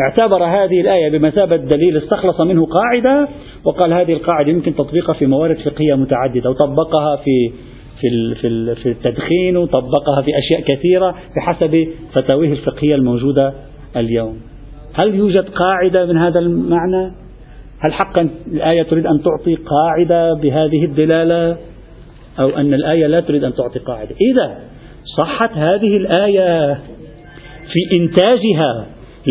اعتبر 0.00 0.44
هذه 0.44 0.80
الآية 0.80 1.10
بمثابة 1.10 1.56
دليل 1.56 1.96
استخلص 1.96 2.40
منه 2.40 2.66
قاعدة 2.66 3.28
وقال 3.64 3.92
هذه 3.92 4.12
القاعدة 4.12 4.50
يمكن 4.50 4.74
تطبيقها 4.74 5.12
في 5.12 5.26
موارد 5.26 5.56
فقهية 5.56 5.94
متعددة 5.94 6.50
وطبقها 6.50 7.16
في 7.16 7.52
في 8.00 8.34
في 8.74 8.88
التدخين 8.88 9.56
وطبقها 9.56 10.22
في 10.22 10.38
أشياء 10.38 10.60
كثيرة 10.60 11.14
بحسب 11.36 11.88
فتاويه 12.12 12.52
الفقهية 12.52 12.94
الموجودة 12.94 13.52
اليوم. 13.96 14.40
هل 14.94 15.14
يوجد 15.14 15.48
قاعدة 15.48 16.06
من 16.06 16.16
هذا 16.16 16.38
المعنى؟ 16.38 17.12
هل 17.80 17.92
حقا 17.92 18.28
الآية 18.52 18.82
تريد 18.82 19.06
أن 19.06 19.22
تعطي 19.22 19.54
قاعدة 19.54 20.34
بهذه 20.34 20.84
الدلالة 20.84 21.56
أو 22.40 22.48
أن 22.48 22.74
الآية 22.74 23.06
لا 23.06 23.20
تريد 23.20 23.44
أن 23.44 23.54
تعطي 23.54 23.78
قاعدة 23.78 24.14
إذا 24.20 24.58
صحت 25.18 25.50
هذه 25.52 25.96
الآية 25.96 26.78
في 27.72 27.96
إنتاجها 27.96 28.86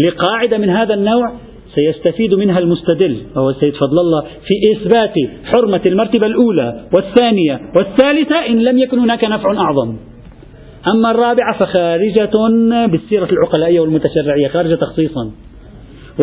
لقاعدة 0.08 0.58
من 0.58 0.70
هذا 0.70 0.94
النوع 0.94 1.32
سيستفيد 1.76 2.34
منها 2.34 2.60
المستدل 2.60 3.18
وهو 3.36 3.50
السيد 3.50 3.74
فضل 3.74 4.00
الله 4.00 4.22
في 4.22 4.72
إثبات 4.72 5.14
حرمة 5.46 5.82
المرتبة 5.86 6.28
الأولى 6.28 6.84
والثانية 6.96 7.60
والثالثة 7.78 8.46
إن 8.48 8.60
لم 8.60 8.78
يكن 8.78 9.00
هناك 9.00 9.24
نفع 9.24 9.58
أعظم. 9.58 9.96
أما 10.88 11.12
الرابعة 11.12 11.60
فخارجة 11.60 12.32
بالسيرة 12.92 13.28
العقلائية 13.32 13.80
والمتشرعية 13.80 14.48
خارجة 14.48 14.76
تخصيصا. 14.76 15.32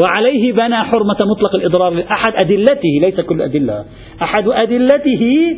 وعليه 0.03 0.53
بنى 0.53 0.77
حرمة 0.77 1.17
مطلق 1.21 1.55
الإضرار 1.55 2.05
أحد 2.11 2.33
أدلته 2.45 3.01
ليس 3.01 3.21
كل 3.21 3.43
أدلة. 3.43 3.85
أحد 4.23 4.49
أدلته 4.49 5.57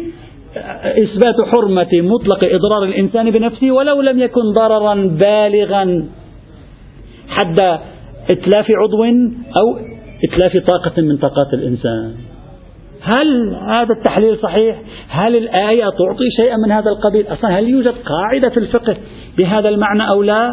إثبات 0.84 1.36
حرمة 1.54 1.88
مطلق 1.92 2.44
إضرار 2.44 2.84
الإنسان 2.84 3.30
بنفسه 3.30 3.70
ولو 3.70 4.00
لم 4.00 4.18
يكن 4.18 4.42
ضررا 4.54 4.94
بالغا. 4.94 6.04
حد 7.28 7.60
إتلاف 8.30 8.66
عضو 8.70 9.04
أو 9.60 9.78
إتلاف 10.24 10.56
طاقة 10.56 11.02
من 11.02 11.16
طاقات 11.16 11.54
الإنسان 11.54 12.14
هل 13.00 13.54
هذا 13.54 13.94
التحليل 13.98 14.38
صحيح؟ 14.38 14.82
هل 15.08 15.36
الآية 15.36 15.84
تعطي 15.84 16.30
شيئا 16.36 16.56
من 16.56 16.72
هذا 16.72 16.90
القبيل؟ 16.90 17.26
أصلا 17.26 17.58
هل 17.58 17.68
يوجد 17.68 17.94
قاعدة 18.04 18.50
في 18.50 18.56
الفقه 18.56 18.96
بهذا 19.38 19.68
المعنى 19.68 20.08
أو 20.08 20.22
لا؟ 20.22 20.50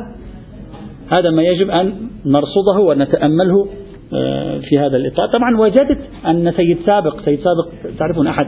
هذا 1.09 1.31
ما 1.31 1.43
يجب 1.43 1.69
أن 1.69 1.93
نرصده 2.25 2.79
ونتأمله 2.79 3.67
آه، 4.13 4.59
في 4.59 4.79
هذا 4.79 4.97
الإطار 4.97 5.27
طبعا 5.27 5.59
وجدت 5.59 5.99
أن 6.27 6.51
سيد 6.51 6.77
سابق 6.85 7.21
سيد 7.25 7.39
سابق 7.39 7.95
تعرفون 7.99 8.27
أحد 8.27 8.47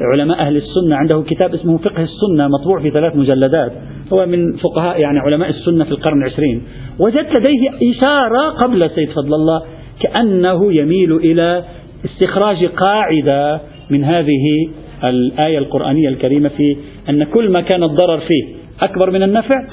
علماء 0.00 0.38
أهل 0.38 0.56
السنة 0.56 0.96
عنده 0.96 1.22
كتاب 1.22 1.54
اسمه 1.54 1.78
فقه 1.78 2.02
السنة 2.02 2.48
مطبوع 2.48 2.82
في 2.82 2.90
ثلاث 2.90 3.16
مجلدات. 3.16 3.72
هو 4.12 4.26
من 4.26 4.56
فقهاء 4.56 5.00
يعني 5.00 5.18
علماء 5.18 5.50
السنة 5.50 5.84
في 5.84 5.90
القرن 5.90 6.22
العشرين. 6.22 6.62
وجدت 6.98 7.38
لديه 7.38 7.90
إشارة 7.90 8.50
قبل 8.50 8.90
سيد 8.90 9.10
فضل 9.10 9.34
الله 9.34 9.62
كأنه 10.00 10.72
يميل 10.72 11.12
إلى 11.12 11.64
استخراج 12.04 12.64
قاعدة 12.64 13.60
من 13.90 14.04
هذه 14.04 14.68
الآية 15.04 15.58
القرآنية 15.58 16.08
الكريمة 16.08 16.48
في 16.48 16.76
أن 17.08 17.24
كل 17.24 17.50
ما 17.50 17.60
كان 17.60 17.82
الضرر 17.82 18.18
فيه 18.18 18.54
أكبر 18.80 19.10
من 19.10 19.22
النفع 19.22 19.68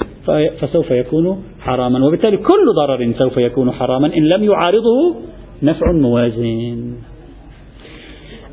فسوف 0.60 0.90
يكون 0.90 1.42
حراما. 1.60 2.06
وبالتالي 2.06 2.36
كل 2.36 2.64
ضرر 2.76 3.12
سوف 3.12 3.36
يكون 3.36 3.70
حراما 3.70 4.16
إن 4.16 4.28
لم 4.28 4.44
يعارضه 4.44 5.16
نفع 5.62 5.92
موازن. 5.92 6.92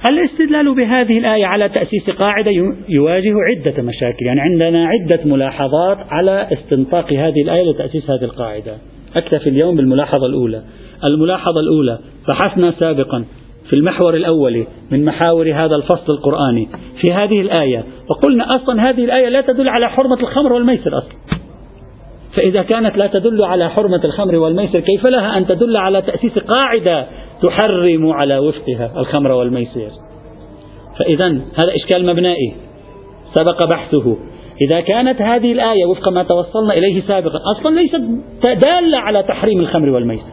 الاستدلال 0.08 0.76
بهذه 0.76 1.18
الآية 1.18 1.45
على 1.45 1.70
تأسيس 1.70 2.10
قاعدة 2.10 2.52
يواجه 2.89 3.34
عدة 3.50 3.82
مشاكل. 3.82 4.26
يعني 4.26 4.41
عندنا 4.41 4.88
عدة 4.88 5.20
ملاحظات 5.26 5.97
على 6.10 6.47
استنطاق 6.54 7.14
هذه 7.14 7.41
الآية 7.41 7.72
لتأسيس 7.72 8.10
هذه 8.10 8.24
القاعدة. 8.24 8.78
أكتفي 9.16 9.50
اليوم 9.50 9.76
بالملاحظة 9.76 10.26
الأولى. 10.26 10.62
الملاحظة 11.12 11.60
الأولى 11.60 12.00
بحثنا 12.28 12.72
سابقا 12.72 13.26
في 13.70 13.76
المحور 13.76 14.14
الأول 14.14 14.66
من 14.91 15.06
محاور 15.06 15.54
هذا 15.54 15.76
الفصل 15.76 16.14
القرآني 16.14 16.68
في 17.02 17.14
هذه 17.14 17.41
الآية 17.41 17.84
وقلنا 18.10 18.45
أصلا 18.47 18.89
هذه 18.89 19.06
الآية 19.06 19.30
لا 19.30 19.41
تدل 19.41 19.70
على 19.70 19.89
حرمة 19.89 20.20
الخمر 20.20 20.54
والميسر 20.54 20.97
أصلا. 20.97 21.39
فإذا 22.36 22.62
كانت 22.62 22.97
لا 22.97 23.08
تدل 23.08 23.43
على 23.43 23.70
حرمة 23.70 24.04
الخمر 24.04 24.36
والميسر 24.36 24.80
كيف 24.80 25.06
لها 25.06 25.38
أن 25.38 25.47
تدل 25.47 25.78
على 25.78 26.02
تأسيس 26.02 26.39
قاعدة 26.39 27.08
تحرم 27.41 28.09
على 28.11 28.37
وفقها 28.37 28.91
الخمر 28.97 29.31
والميسر. 29.31 29.89
فإذا 30.99 31.27
هذا 31.27 31.75
إشكال 31.75 32.05
مبنائي. 32.05 32.53
سبق 33.33 33.65
بحثه. 33.65 34.17
إذا 34.61 34.79
كانت 34.81 35.21
هذه 35.21 35.51
الآية 35.51 35.85
وفق 35.85 36.09
ما 36.09 36.23
توصلنا 36.23 36.73
إليه 36.73 37.01
سابقا 37.01 37.39
أصلا 37.57 37.75
ليست 37.75 38.01
دالة 38.65 38.97
على 38.97 39.23
تحريم 39.23 39.59
الخمر 39.59 39.89
والميسر. 39.89 40.31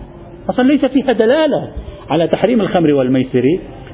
أصلا 0.51 0.65
ليس 0.65 0.85
فيها 0.85 1.13
دلالة 1.13 1.73
على 2.11 2.29
تحريم 2.29 2.61
الخمر 2.61 2.93
والميسر. 2.93 3.45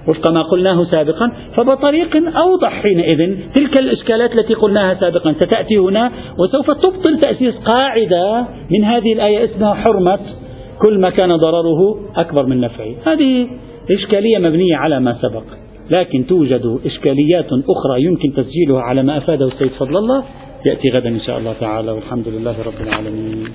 وفق 0.08 0.30
ما 0.30 0.42
قلناه 0.42 0.84
سابقا 0.84 1.32
فبطريق 1.56 2.16
أوضح 2.36 2.82
حينئذ 2.82 3.36
تلك 3.54 3.80
الإشكالات 3.80 4.40
التي 4.40 4.54
قلناها 4.54 4.94
سابقا. 4.94 5.32
ستأتي 5.32 5.76
هنا 5.78 6.12
وسوف 6.38 6.70
تبطل 6.70 7.20
تأسيس 7.20 7.54
قاعدة 7.54 8.46
من 8.70 8.84
هذه 8.84 9.12
الآية 9.12 9.44
اسمها 9.44 9.74
حرمة 9.74 10.18
كل 10.82 11.00
ما 11.00 11.10
كان 11.10 11.36
ضرره 11.36 11.98
أكبر 12.16 12.46
من 12.46 12.60
نفعه. 12.60 12.94
هذه 13.06 13.48
إشكالية 13.90 14.38
مبنية 14.38 14.76
على 14.76 15.00
ما 15.00 15.18
سبق 15.22 15.44
لكن 15.90 16.26
توجد 16.26 16.80
إشكاليات 16.86 17.52
أخرى 17.52 18.02
يمكن 18.04 18.32
تسجيلها 18.34 18.80
على 18.80 19.02
ما 19.02 19.18
أفاده 19.18 19.46
السيد 19.46 19.70
فضل 19.70 19.96
الله. 19.96 20.24
يأتي 20.66 20.90
غدا 20.90 21.08
إن 21.08 21.20
شاء 21.20 21.38
الله 21.38 21.54
تعالى 21.60 21.90
والحمد 21.92 22.28
لله 22.28 22.56
رب 22.62 22.80
العالمين. 22.80 23.48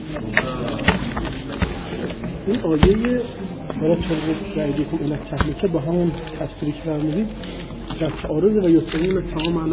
برای 3.81 3.97
الک 5.01 5.19
تحلیکه 5.31 5.67
با 5.67 5.79
همون 5.79 6.11
فرمودید 6.85 7.27
در 7.99 8.09
تعارض 8.23 8.55
و 8.55 8.81
تمام 9.35 9.69